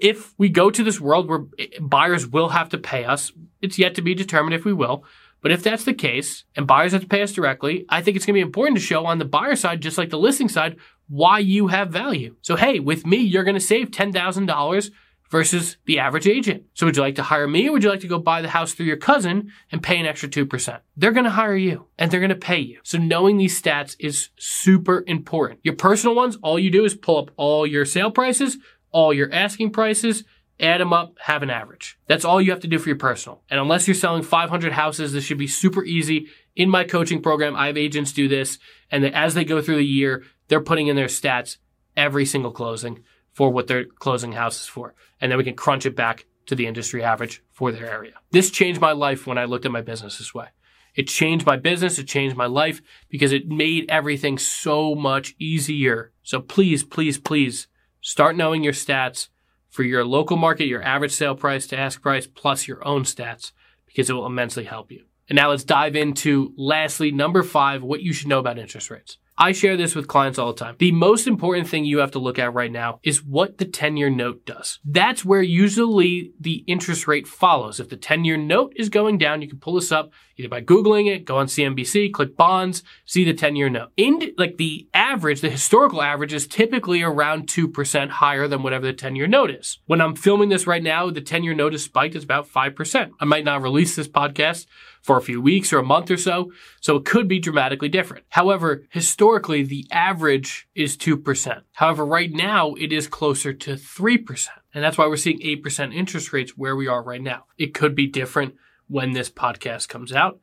if 0.00 0.34
we 0.38 0.48
go 0.48 0.70
to 0.70 0.82
this 0.82 1.00
world 1.00 1.28
where 1.28 1.44
buyers 1.80 2.26
will 2.26 2.50
have 2.50 2.70
to 2.70 2.78
pay 2.78 3.04
us, 3.04 3.32
it's 3.60 3.78
yet 3.78 3.94
to 3.96 4.02
be 4.02 4.14
determined 4.14 4.54
if 4.54 4.64
we 4.64 4.72
will. 4.72 5.04
But 5.42 5.52
if 5.52 5.62
that's 5.62 5.84
the 5.84 5.94
case 5.94 6.44
and 6.54 6.66
buyers 6.66 6.92
have 6.92 7.02
to 7.02 7.08
pay 7.08 7.22
us 7.22 7.32
directly, 7.32 7.86
I 7.88 8.02
think 8.02 8.16
it's 8.16 8.26
going 8.26 8.34
to 8.34 8.38
be 8.38 8.46
important 8.46 8.78
to 8.78 8.84
show 8.84 9.06
on 9.06 9.18
the 9.18 9.24
buyer 9.24 9.56
side, 9.56 9.80
just 9.80 9.98
like 9.98 10.10
the 10.10 10.18
listing 10.18 10.48
side, 10.48 10.76
why 11.08 11.38
you 11.38 11.68
have 11.68 11.90
value. 11.90 12.36
So, 12.42 12.56
hey, 12.56 12.78
with 12.78 13.06
me, 13.06 13.18
you're 13.18 13.44
going 13.44 13.54
to 13.54 13.60
save 13.60 13.90
$10,000 13.90 14.90
versus 15.30 15.76
the 15.86 15.98
average 15.98 16.26
agent. 16.26 16.64
So 16.74 16.86
would 16.86 16.96
you 16.96 17.02
like 17.02 17.14
to 17.14 17.22
hire 17.22 17.46
me 17.46 17.68
or 17.68 17.72
would 17.72 17.84
you 17.84 17.88
like 17.88 18.00
to 18.00 18.08
go 18.08 18.18
buy 18.18 18.42
the 18.42 18.48
house 18.48 18.72
through 18.72 18.86
your 18.86 18.96
cousin 18.96 19.52
and 19.70 19.82
pay 19.82 19.98
an 19.98 20.06
extra 20.06 20.28
2%? 20.28 20.80
They're 20.96 21.12
going 21.12 21.24
to 21.24 21.30
hire 21.30 21.56
you 21.56 21.86
and 21.96 22.10
they're 22.10 22.20
going 22.20 22.30
to 22.30 22.36
pay 22.36 22.58
you. 22.58 22.80
So 22.82 22.98
knowing 22.98 23.36
these 23.38 23.60
stats 23.60 23.96
is 23.98 24.30
super 24.36 25.04
important. 25.06 25.60
Your 25.62 25.76
personal 25.76 26.16
ones, 26.16 26.36
all 26.42 26.58
you 26.58 26.70
do 26.70 26.84
is 26.84 26.94
pull 26.94 27.18
up 27.18 27.30
all 27.36 27.66
your 27.66 27.84
sale 27.84 28.10
prices, 28.10 28.58
all 28.90 29.14
your 29.14 29.32
asking 29.32 29.70
prices, 29.70 30.24
add 30.58 30.80
them 30.80 30.92
up, 30.92 31.16
have 31.20 31.42
an 31.42 31.50
average. 31.50 31.96
That's 32.08 32.24
all 32.24 32.40
you 32.40 32.50
have 32.50 32.60
to 32.60 32.68
do 32.68 32.78
for 32.78 32.88
your 32.88 32.98
personal. 32.98 33.42
And 33.48 33.60
unless 33.60 33.86
you're 33.86 33.94
selling 33.94 34.22
500 34.22 34.72
houses, 34.72 35.12
this 35.12 35.24
should 35.24 35.38
be 35.38 35.46
super 35.46 35.84
easy. 35.84 36.26
In 36.56 36.68
my 36.68 36.84
coaching 36.84 37.22
program, 37.22 37.54
I 37.54 37.68
have 37.68 37.76
agents 37.76 38.12
do 38.12 38.26
this. 38.26 38.58
And 38.90 39.06
as 39.06 39.34
they 39.34 39.44
go 39.44 39.62
through 39.62 39.76
the 39.76 39.84
year, 39.84 40.24
they're 40.48 40.60
putting 40.60 40.88
in 40.88 40.96
their 40.96 41.06
stats 41.06 41.58
every 41.96 42.26
single 42.26 42.50
closing 42.50 43.04
for 43.32 43.50
what 43.50 43.66
they're 43.66 43.84
closing 43.84 44.32
houses 44.32 44.66
for. 44.66 44.94
And 45.20 45.30
then 45.30 45.38
we 45.38 45.44
can 45.44 45.54
crunch 45.54 45.86
it 45.86 45.96
back 45.96 46.26
to 46.46 46.54
the 46.54 46.66
industry 46.66 47.02
average 47.02 47.42
for 47.50 47.72
their 47.72 47.90
area. 47.90 48.14
This 48.30 48.50
changed 48.50 48.80
my 48.80 48.92
life 48.92 49.26
when 49.26 49.38
I 49.38 49.44
looked 49.44 49.66
at 49.66 49.72
my 49.72 49.82
business 49.82 50.18
this 50.18 50.34
way. 50.34 50.48
It 50.96 51.06
changed 51.06 51.46
my 51.46 51.56
business. 51.56 51.98
It 51.98 52.08
changed 52.08 52.36
my 52.36 52.46
life 52.46 52.82
because 53.08 53.32
it 53.32 53.48
made 53.48 53.88
everything 53.88 54.38
so 54.38 54.94
much 54.94 55.34
easier. 55.38 56.12
So 56.22 56.40
please, 56.40 56.82
please, 56.82 57.18
please 57.18 57.68
Start 58.00 58.36
knowing 58.36 58.64
your 58.64 58.72
stats 58.72 59.28
for 59.68 59.82
your 59.82 60.04
local 60.04 60.36
market, 60.36 60.66
your 60.66 60.82
average 60.82 61.12
sale 61.12 61.34
price 61.34 61.66
to 61.68 61.78
ask 61.78 62.00
price, 62.00 62.26
plus 62.26 62.66
your 62.66 62.86
own 62.86 63.02
stats, 63.02 63.52
because 63.86 64.08
it 64.08 64.14
will 64.14 64.26
immensely 64.26 64.64
help 64.64 64.90
you. 64.90 65.04
And 65.28 65.36
now 65.36 65.50
let's 65.50 65.64
dive 65.64 65.94
into 65.94 66.52
lastly, 66.56 67.12
number 67.12 67.42
five, 67.42 67.82
what 67.82 68.00
you 68.00 68.12
should 68.12 68.28
know 68.28 68.38
about 68.38 68.58
interest 68.58 68.90
rates. 68.90 69.18
I 69.40 69.52
share 69.52 69.78
this 69.78 69.94
with 69.94 70.06
clients 70.06 70.38
all 70.38 70.52
the 70.52 70.58
time. 70.58 70.76
The 70.78 70.92
most 70.92 71.26
important 71.26 71.66
thing 71.66 71.86
you 71.86 72.00
have 72.00 72.10
to 72.10 72.18
look 72.18 72.38
at 72.38 72.52
right 72.52 72.70
now 72.70 73.00
is 73.02 73.24
what 73.24 73.56
the 73.56 73.64
10 73.64 73.96
year 73.96 74.10
note 74.10 74.44
does. 74.44 74.78
That's 74.84 75.24
where 75.24 75.40
usually 75.40 76.32
the 76.38 76.62
interest 76.66 77.08
rate 77.08 77.26
follows. 77.26 77.80
If 77.80 77.88
the 77.88 77.96
10 77.96 78.26
year 78.26 78.36
note 78.36 78.74
is 78.76 78.90
going 78.90 79.16
down, 79.16 79.40
you 79.40 79.48
can 79.48 79.58
pull 79.58 79.76
this 79.76 79.90
up 79.90 80.10
either 80.36 80.50
by 80.50 80.60
Googling 80.60 81.06
it, 81.10 81.24
go 81.24 81.38
on 81.38 81.46
CNBC, 81.46 82.12
click 82.12 82.36
bonds, 82.36 82.82
see 83.06 83.24
the 83.24 83.32
10 83.32 83.56
year 83.56 83.70
note. 83.70 83.92
In 83.96 84.34
like 84.36 84.58
the 84.58 84.86
average, 84.92 85.40
the 85.40 85.48
historical 85.48 86.02
average 86.02 86.34
is 86.34 86.46
typically 86.46 87.02
around 87.02 87.46
2% 87.46 88.10
higher 88.10 88.46
than 88.46 88.62
whatever 88.62 88.84
the 88.84 88.92
10 88.92 89.16
year 89.16 89.26
note 89.26 89.50
is. 89.50 89.78
When 89.86 90.02
I'm 90.02 90.16
filming 90.16 90.50
this 90.50 90.66
right 90.66 90.82
now, 90.82 91.08
the 91.08 91.22
10 91.22 91.44
year 91.44 91.54
note 91.54 91.72
is 91.72 91.84
spiked. 91.84 92.14
It's 92.14 92.24
about 92.24 92.46
5%. 92.46 93.10
I 93.18 93.24
might 93.24 93.46
not 93.46 93.62
release 93.62 93.96
this 93.96 94.08
podcast 94.08 94.66
for 95.02 95.16
a 95.16 95.22
few 95.22 95.40
weeks 95.40 95.72
or 95.72 95.78
a 95.78 95.84
month 95.84 96.10
or 96.10 96.16
so. 96.16 96.52
So 96.80 96.96
it 96.96 97.04
could 97.04 97.28
be 97.28 97.38
dramatically 97.38 97.88
different. 97.88 98.24
However, 98.30 98.86
historically, 98.90 99.62
the 99.62 99.86
average 99.90 100.68
is 100.74 100.96
2%. 100.96 101.62
However, 101.72 102.04
right 102.04 102.30
now 102.30 102.74
it 102.74 102.92
is 102.92 103.06
closer 103.06 103.52
to 103.52 103.74
3%. 103.74 104.48
And 104.74 104.84
that's 104.84 104.98
why 104.98 105.06
we're 105.06 105.16
seeing 105.16 105.40
8% 105.40 105.94
interest 105.94 106.32
rates 106.32 106.56
where 106.56 106.76
we 106.76 106.86
are 106.86 107.02
right 107.02 107.22
now. 107.22 107.44
It 107.58 107.74
could 107.74 107.94
be 107.94 108.06
different 108.06 108.54
when 108.88 109.12
this 109.12 109.30
podcast 109.30 109.88
comes 109.88 110.12
out. 110.12 110.40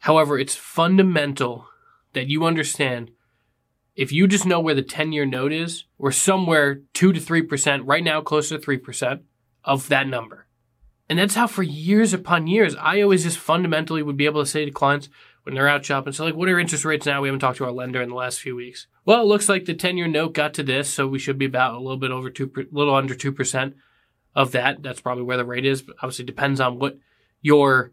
However, 0.00 0.38
it's 0.38 0.54
fundamental 0.54 1.68
that 2.12 2.28
you 2.28 2.44
understand 2.44 3.10
if 3.94 4.12
you 4.12 4.26
just 4.26 4.44
know 4.44 4.60
where 4.60 4.74
the 4.74 4.82
10 4.82 5.12
year 5.12 5.24
note 5.24 5.52
is, 5.52 5.84
we're 5.96 6.12
somewhere 6.12 6.82
2 6.92 7.14
to 7.14 7.20
3%, 7.20 7.80
right 7.84 8.04
now 8.04 8.20
close 8.20 8.50
to 8.50 8.58
3% 8.58 9.20
of 9.64 9.88
that 9.88 10.06
number. 10.06 10.45
And 11.08 11.18
that's 11.18 11.34
how 11.34 11.46
for 11.46 11.62
years 11.62 12.12
upon 12.12 12.46
years, 12.46 12.74
I 12.76 13.00
always 13.00 13.22
just 13.22 13.38
fundamentally 13.38 14.02
would 14.02 14.16
be 14.16 14.26
able 14.26 14.42
to 14.42 14.50
say 14.50 14.64
to 14.64 14.70
clients 14.70 15.08
when 15.44 15.54
they're 15.54 15.68
out 15.68 15.84
shopping, 15.84 16.12
so 16.12 16.24
like, 16.24 16.34
what 16.34 16.48
are 16.48 16.58
interest 16.58 16.84
rates 16.84 17.06
now? 17.06 17.22
We 17.22 17.28
haven't 17.28 17.38
talked 17.38 17.58
to 17.58 17.64
our 17.64 17.70
lender 17.70 18.02
in 18.02 18.08
the 18.08 18.16
last 18.16 18.40
few 18.40 18.56
weeks. 18.56 18.88
Well, 19.04 19.22
it 19.22 19.26
looks 19.26 19.48
like 19.48 19.64
the 19.64 19.74
10 19.74 19.96
year 19.96 20.08
note 20.08 20.34
got 20.34 20.54
to 20.54 20.64
this, 20.64 20.88
so 20.88 21.06
we 21.06 21.20
should 21.20 21.38
be 21.38 21.44
about 21.44 21.74
a 21.74 21.78
little 21.78 21.96
bit 21.96 22.10
over 22.10 22.30
two, 22.30 22.50
a 22.56 22.62
little 22.72 22.96
under 22.96 23.14
2% 23.14 23.74
of 24.34 24.50
that. 24.50 24.82
That's 24.82 25.00
probably 25.00 25.22
where 25.22 25.36
the 25.36 25.44
rate 25.44 25.64
is, 25.64 25.82
but 25.82 25.94
obviously 26.02 26.24
depends 26.24 26.60
on 26.60 26.80
what 26.80 26.98
your 27.42 27.92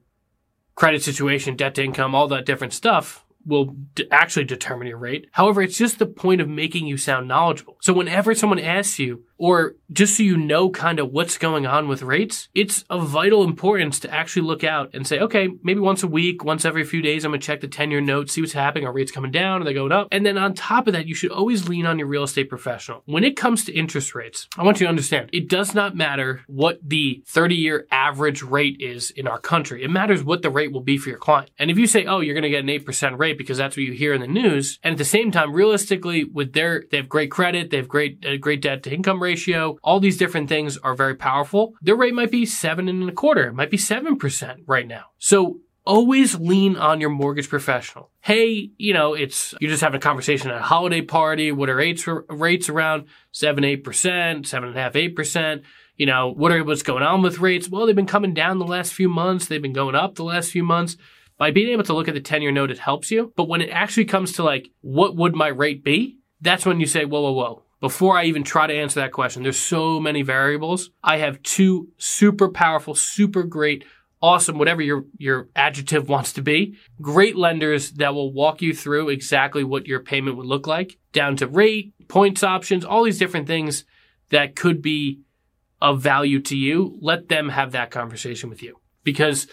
credit 0.74 1.04
situation, 1.04 1.56
debt 1.56 1.76
to 1.76 1.84
income, 1.84 2.16
all 2.16 2.28
that 2.30 2.48
different 2.48 2.74
stuff 2.74 3.24
will 3.46 3.76
d- 3.96 4.08
actually 4.10 4.46
determine 4.46 4.88
your 4.88 4.98
rate. 4.98 5.28
However, 5.34 5.62
it's 5.62 5.78
just 5.78 6.00
the 6.00 6.06
point 6.06 6.42
of 6.42 6.50
making 6.50 6.88
you 6.88 6.98
sound 6.98 7.28
knowledgeable. 7.28 7.78
So 7.82 7.94
whenever 7.94 8.34
someone 8.34 8.60
asks 8.60 9.00
you, 9.00 9.26
or 9.38 9.76
just 9.92 10.18
so 10.18 10.24
you 10.24 10.38
know 10.38 10.70
kind 10.70 11.00
of 11.00 11.12
what's 11.12 11.38
going 11.38 11.66
on 11.66 11.88
with 11.88 12.02
rates, 12.02 12.50
it's 12.54 12.84
of 12.90 13.08
vital 13.08 13.44
importance 13.44 14.00
to 14.00 14.14
actually 14.14 14.44
look 14.44 14.64
out 14.64 14.90
and 14.94 15.08
say, 15.08 15.20
okay, 15.20 15.50
maybe 15.64 15.80
once 15.80 16.04
a 16.04 16.08
week, 16.08 16.44
once 16.44 16.66
every 16.66 16.84
few 16.84 17.02
days, 17.02 17.26
I'm 17.26 17.32
to 17.34 17.40
check 17.40 17.62
the 17.62 17.68
10 17.68 17.92
year 17.92 18.02
note, 18.02 18.30
see 18.30 18.42
what's 18.42 18.54
happening. 18.54 18.86
Are 18.86 18.94
rates 18.94 19.12
coming 19.12 19.32
down? 19.32 19.62
Are 19.62 19.66
they 19.66 19.74
going 19.74 19.92
up? 19.92 20.08
And 20.12 20.26
then 20.26 20.38
on 20.38 20.54
top 20.54 20.88
of 20.88 20.94
that, 20.94 21.08
you 21.08 21.16
should 21.16 21.32
always 21.32 21.68
lean 21.68 21.86
on 21.86 22.00
your 22.00 22.08
real 22.08 22.24
estate 22.24 22.50
professional. 22.50 23.02
When 23.06 23.24
it 23.24 23.36
comes 23.36 23.66
to 23.66 23.74
interest 23.74 24.16
rates, 24.16 24.48
I 24.58 24.64
want 24.64 24.80
you 24.80 24.86
to 24.86 24.90
understand 24.90 25.30
it 25.34 25.50
does 25.50 25.74
not 25.74 25.96
matter 25.96 26.42
what 26.48 26.80
the 26.82 27.24
30 27.28 27.56
year 27.56 27.88
average 27.92 28.44
rate 28.44 28.78
is 28.80 29.12
in 29.12 29.28
our 29.28 29.40
country. 29.40 29.84
It 29.84 29.90
matters 29.90 30.24
what 30.24 30.42
the 30.42 30.50
rate 30.50 30.72
will 30.72 30.82
be 30.82 30.98
for 30.98 31.10
your 31.10 31.18
client. 31.18 31.52
And 31.58 31.72
if 31.72 31.78
you 31.78 31.88
say, 31.88 32.06
oh, 32.06 32.20
you're 32.20 32.44
to 32.44 32.50
get 32.50 32.64
an 32.64 32.68
8% 32.68 33.18
rate 33.18 33.38
because 33.38 33.58
that's 33.58 33.76
what 33.76 33.84
you 33.84 33.94
hear 33.94 34.14
in 34.14 34.22
the 34.22 34.28
news, 34.28 34.80
and 34.84 34.94
at 34.94 34.98
the 34.98 35.06
same 35.06 35.32
time, 35.32 35.54
realistically, 35.54 36.24
with 36.24 36.54
their, 36.54 36.84
they 36.92 36.98
have 36.98 37.10
great 37.10 37.32
credit, 37.32 37.70
they 37.70 37.78
have 37.78 37.88
great, 37.88 38.24
uh, 38.26 38.38
great 38.38 38.62
debt 38.62 38.84
to 38.84 38.94
income 38.94 39.23
ratio, 39.24 39.78
all 39.84 40.00
these 40.00 40.18
different 40.18 40.50
things 40.50 40.78
are 40.78 40.96
very 40.96 41.16
powerful. 41.16 41.74
Their 41.82 41.96
rate 41.96 42.14
might 42.14 42.32
be 42.32 42.46
seven 42.46 42.88
and 42.88 43.10
a 43.10 43.14
quarter, 43.14 43.48
it 43.48 43.54
might 43.54 43.72
be 43.72 43.78
7% 43.78 44.58
right 44.68 44.88
now. 44.88 45.06
So 45.18 45.60
always 45.86 46.40
lean 46.40 46.76
on 46.78 47.02
your 47.02 47.10
mortgage 47.10 47.50
professional. 47.50 48.10
Hey, 48.22 48.72
you 48.78 48.94
know, 48.94 49.14
it's, 49.14 49.54
you're 49.60 49.72
just 49.72 49.84
having 49.84 49.98
a 49.98 50.02
conversation 50.02 50.50
at 50.52 50.58
a 50.58 50.62
holiday 50.62 51.02
party. 51.02 51.52
What 51.52 51.70
are 51.70 51.76
rates, 51.76 52.08
rates 52.30 52.70
around? 52.70 53.06
Seven, 53.32 53.64
eight 53.64 53.84
percent, 53.84 54.48
seven 54.48 54.70
and 54.70 54.78
a 54.78 54.82
half, 54.82 54.96
eight 54.96 55.16
percent. 55.16 55.64
You 55.98 56.06
know, 56.06 56.30
what 56.30 56.52
are, 56.52 56.64
what's 56.64 56.84
going 56.84 57.04
on 57.04 57.22
with 57.22 57.40
rates? 57.40 57.70
Well, 57.70 57.86
they've 57.86 57.96
been 57.96 58.06
coming 58.06 58.34
down 58.34 58.60
the 58.60 58.66
last 58.66 58.94
few 58.94 59.10
months. 59.10 59.48
They've 59.48 59.62
been 59.62 59.74
going 59.74 59.96
up 59.96 60.16
the 60.16 60.24
last 60.24 60.52
few 60.52 60.64
months. 60.64 60.98
By 61.38 61.52
being 61.52 61.70
able 61.70 61.84
to 61.84 61.94
look 61.94 62.08
at 62.08 62.14
the 62.14 62.22
10 62.22 62.42
year 62.42 62.52
note, 62.52 62.72
it 62.72 62.80
helps 62.80 63.12
you. 63.12 63.34
But 63.36 63.48
when 63.48 63.62
it 63.62 63.70
actually 63.70 64.06
comes 64.06 64.34
to 64.34 64.44
like, 64.44 64.70
what 64.82 65.16
would 65.16 65.36
my 65.36 65.48
rate 65.48 65.84
be? 65.84 66.20
That's 66.42 66.66
when 66.66 66.80
you 66.80 66.86
say, 66.86 67.06
whoa, 67.06 67.22
whoa, 67.22 67.32
whoa. 67.32 67.63
Before 67.84 68.18
I 68.18 68.24
even 68.24 68.46
try 68.46 68.66
to 68.66 68.74
answer 68.74 69.02
that 69.02 69.12
question, 69.12 69.44
there's 69.44 69.60
so 69.60 70.00
many 70.00 70.22
variables. 70.22 70.90
I 71.04 71.18
have 71.18 71.44
two 71.44 71.90
super 71.98 72.48
powerful, 72.48 72.96
super 72.96 73.44
great 73.44 73.84
awesome, 74.22 74.58
whatever 74.58 74.82
your, 74.82 75.04
your 75.18 75.50
adjective 75.54 76.08
wants 76.10 76.32
to 76.32 76.42
be. 76.42 76.78
Great 77.02 77.36
lenders 77.36 77.92
that 77.92 78.14
will 78.14 78.32
walk 78.32 78.62
you 78.62 78.74
through 78.74 79.10
exactly 79.10 79.66
what 79.66 79.86
your 79.86 80.00
payment 80.00 80.38
would 80.38 80.46
look 80.46 80.66
like, 80.66 80.98
down 81.12 81.36
to 81.36 81.46
rate, 81.46 81.94
points 82.08 82.42
options, 82.42 82.86
all 82.86 83.04
these 83.04 83.20
different 83.20 83.48
things 83.48 83.84
that 84.30 84.56
could 84.56 84.82
be 84.82 85.20
of 85.82 86.02
value 86.02 86.40
to 86.40 86.56
you. 86.56 86.98
Let 87.02 87.28
them 87.28 87.50
have 87.50 87.74
that 87.74 87.92
conversation 87.92 88.50
with 88.50 88.64
you 88.64 88.80
because 89.04 89.46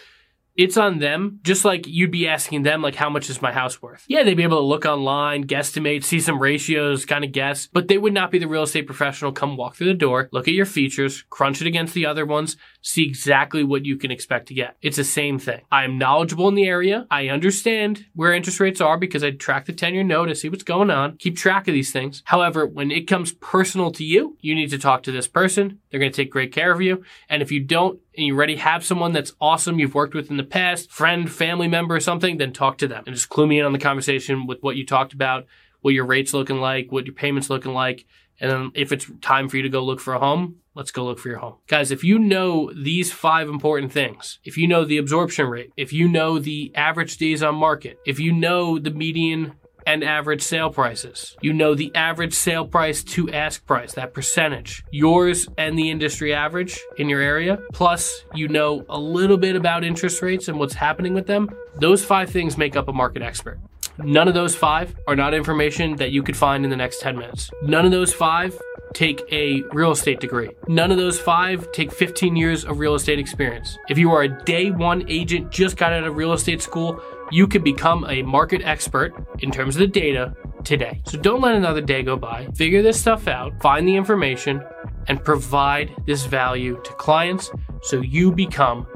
it's 0.61 0.77
on 0.77 0.99
them, 0.99 1.41
just 1.43 1.65
like 1.65 1.87
you'd 1.87 2.11
be 2.11 2.29
asking 2.29 2.65
them, 2.65 2.83
like, 2.83 2.95
how 2.95 3.09
much 3.09 3.31
is 3.31 3.41
my 3.41 3.51
house 3.51 3.81
worth? 3.81 4.05
Yeah, 4.09 4.25
they'd 4.25 4.35
be 4.35 4.43
able 4.43 4.59
to 4.59 4.65
look 4.65 4.85
online, 4.85 5.47
guesstimate, 5.47 6.05
see 6.05 6.21
some 6.21 6.39
ratios, 6.39 7.07
kind 7.07 7.25
of 7.25 7.33
guess, 7.33 7.67
but 7.67 7.89
they 7.89 7.97
would 7.97 8.13
not 8.13 8.31
be 8.31 8.39
the 8.39 8.47
real 8.47 8.65
estate 8.65 8.85
professional. 8.85 9.33
Come 9.33 9.57
walk 9.57 9.75
through 9.75 9.87
the 9.87 9.95
door, 9.95 10.29
look 10.33 10.49
at 10.49 10.55
your 10.55 10.67
features, 10.67 11.25
crunch 11.31 11.63
it 11.63 11.67
against 11.67 11.95
the 11.95 12.05
other 12.05 12.27
ones, 12.27 12.59
see 12.83 13.07
exactly 13.07 13.65
what 13.65 13.87
you 13.87 13.97
can 13.97 14.11
expect 14.11 14.49
to 14.49 14.55
get. 14.55 14.77
It's 14.83 14.99
the 14.99 15.05
same 15.05 15.39
thing. 15.39 15.63
I 15.73 15.85
am 15.85 15.97
knowledgeable 15.97 16.49
in 16.49 16.57
the 16.57 16.69
area. 16.69 17.07
I 17.11 17.29
understand 17.29 18.05
where 18.15 18.35
interest 18.35 18.61
rates 18.61 18.83
are 18.83 18.99
because 18.99 19.25
I 19.25 19.31
track 19.31 19.65
the 19.65 19.73
10 19.73 19.95
year 19.95 20.05
note. 20.05 20.29
I 20.29 20.35
see 20.35 20.51
what's 20.51 20.63
going 20.63 20.91
on, 20.91 21.17
keep 21.17 21.39
track 21.39 21.69
of 21.69 21.75
these 21.75 21.91
things. 21.91 22.23
However, 22.27 22.67
when 22.67 22.91
it 22.91 23.09
comes 23.09 23.33
personal 23.33 23.93
to 23.93 24.05
you, 24.05 24.37
you 24.43 24.55
need 24.55 24.69
to 24.71 24.79
talk 24.79 25.05
to 25.05 25.13
this 25.13 25.27
person. 25.27 25.79
They're 25.91 26.01
going 26.01 26.13
to 26.13 26.17
take 26.17 26.31
great 26.31 26.53
care 26.53 26.71
of 26.71 26.83
you. 26.83 27.03
And 27.31 27.41
if 27.41 27.51
you 27.51 27.61
don't, 27.61 27.99
and 28.17 28.27
you 28.27 28.35
already 28.35 28.57
have 28.57 28.85
someone 28.85 29.13
that's 29.13 29.35
awesome 29.41 29.79
you've 29.79 29.95
worked 29.95 30.15
with 30.15 30.31
in 30.31 30.37
the 30.37 30.43
past, 30.43 30.91
friend, 30.91 31.31
family 31.31 31.69
member, 31.69 31.95
or 31.95 32.01
something, 32.01 32.39
then 32.39 32.53
talk 32.53 32.79
to 32.79 32.89
them 32.89 33.05
and 33.07 33.15
just 33.15 33.29
clue 33.29 33.47
me 33.47 33.59
in 33.59 33.67
on 33.67 33.73
the 33.73 33.79
conversation 33.79 34.47
with 34.47 34.63
what 34.63 34.77
you 34.77 34.85
talked 34.85 35.13
about, 35.13 35.47
what 35.81 35.95
your 35.95 36.07
rates 36.07 36.35
looking 36.35 36.61
like, 36.61 36.91
what 36.91 37.07
your 37.07 37.15
payments 37.15 37.51
looking 37.51 37.73
like. 37.73 38.07
And 38.41 38.51
then 38.51 38.73
if 38.75 38.91
it's 38.91 39.07
time 39.21 39.49
for 39.49 39.57
you 39.57 39.63
to 39.63 39.69
go 39.69 39.85
look 39.85 40.01
for 40.01 40.15
a 40.15 40.19
home, 40.19 40.57
let's 40.75 40.91
go 40.91 41.05
look 41.05 41.19
for 41.19 41.29
your 41.29 41.39
home. 41.39 41.57
Guys, 41.67 41.91
if 41.91 42.03
you 42.03 42.19
know 42.19 42.73
these 42.73 43.13
five 43.13 43.49
important 43.49 43.93
things, 43.93 44.39
if 44.45 44.57
you 44.57 44.67
know 44.67 44.85
the 44.85 44.99
absorption 44.99 45.47
rate, 45.47 45.73
if 45.77 45.93
you 45.93 46.09
know 46.09 46.39
the 46.39 46.73
average 46.75 47.19
days 47.19 47.43
on 47.43 47.55
market, 47.55 47.99
if 48.07 48.19
you 48.19 48.33
know 48.33 48.79
the 48.79 48.91
median 48.91 49.53
and 49.91 50.05
average 50.05 50.41
sale 50.41 50.71
prices. 50.71 51.37
You 51.41 51.53
know 51.53 51.75
the 51.75 51.91
average 51.97 52.33
sale 52.33 52.65
price 52.65 53.03
to 53.03 53.29
ask 53.31 53.67
price, 53.67 53.95
that 53.95 54.15
percentage, 54.15 54.85
yours 54.93 55.49
and 55.59 55.77
the 55.77 55.91
industry 55.91 56.33
average 56.33 56.79
in 56.97 57.09
your 57.09 57.21
area. 57.21 57.59
Plus, 57.73 58.25
you 58.33 58.47
know 58.47 58.85
a 58.89 59.01
little 59.01 59.37
bit 59.37 59.57
about 59.57 59.83
interest 59.83 60.23
rates 60.23 60.47
and 60.47 60.61
what's 60.61 60.75
happening 60.75 61.13
with 61.13 61.27
them. 61.27 61.51
Those 61.75 62.05
five 62.05 62.31
things 62.31 62.57
make 62.57 62.77
up 62.77 62.87
a 62.87 62.93
market 62.93 63.21
expert. 63.21 63.59
None 63.99 64.29
of 64.29 64.35
those 64.35 64.55
five 64.55 64.95
are 65.09 65.17
not 65.17 65.35
information 65.35 65.97
that 65.97 66.13
you 66.13 66.23
could 66.23 66.37
find 66.37 66.63
in 66.63 66.71
the 66.71 66.77
next 66.77 67.01
10 67.01 67.19
minutes. 67.19 67.51
None 67.63 67.85
of 67.85 67.91
those 67.91 68.15
five 68.15 68.57
take 68.95 69.23
a 69.33 69.63
real 69.73 69.91
estate 69.91 70.21
degree. 70.21 70.51
None 70.69 70.91
of 70.91 70.99
those 70.99 71.19
five 71.19 71.71
take 71.73 71.93
15 71.93 72.37
years 72.37 72.65
of 72.65 72.79
real 72.79 72.95
estate 72.95 73.19
experience. 73.19 73.77
If 73.89 73.99
you 73.99 74.13
are 74.13 74.23
a 74.23 74.45
day 74.45 74.71
one 74.71 75.05
agent, 75.09 75.51
just 75.51 75.77
got 75.77 75.93
out 75.93 76.05
of 76.05 76.17
real 76.17 76.33
estate 76.33 76.63
school, 76.63 77.01
you 77.31 77.47
could 77.47 77.65
become 77.65 78.05
a 78.09 78.23
market 78.23 78.63
expert 78.65 79.15
in 79.39 79.51
terms 79.51 79.77
of 79.77 79.81
the 79.81 79.87
data 79.87 80.35
today. 80.65 81.01
So 81.05 81.19
don't 81.19 81.41
let 81.41 81.55
another 81.55 81.81
day 81.81 82.03
go 82.03 82.17
by. 82.17 82.47
Figure 82.55 82.83
this 82.83 83.01
stuff 83.01 83.29
out, 83.29 83.61
find 83.63 83.87
the 83.87 83.97
information, 83.97 84.63
and 85.09 85.25
provide 85.25 85.91
this 86.07 86.27
value 86.27 86.81
to 86.85 86.93
clients 86.93 87.51
so 87.83 88.01
you 88.01 88.33
become 88.33 88.87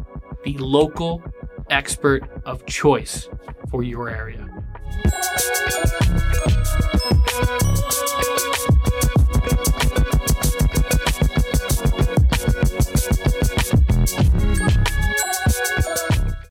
the 0.45 0.57
local 0.59 1.23
expert 1.71 2.29
of 2.45 2.67
choice 2.67 3.29
for 3.71 3.83
your 3.83 4.11
area. 4.11 4.47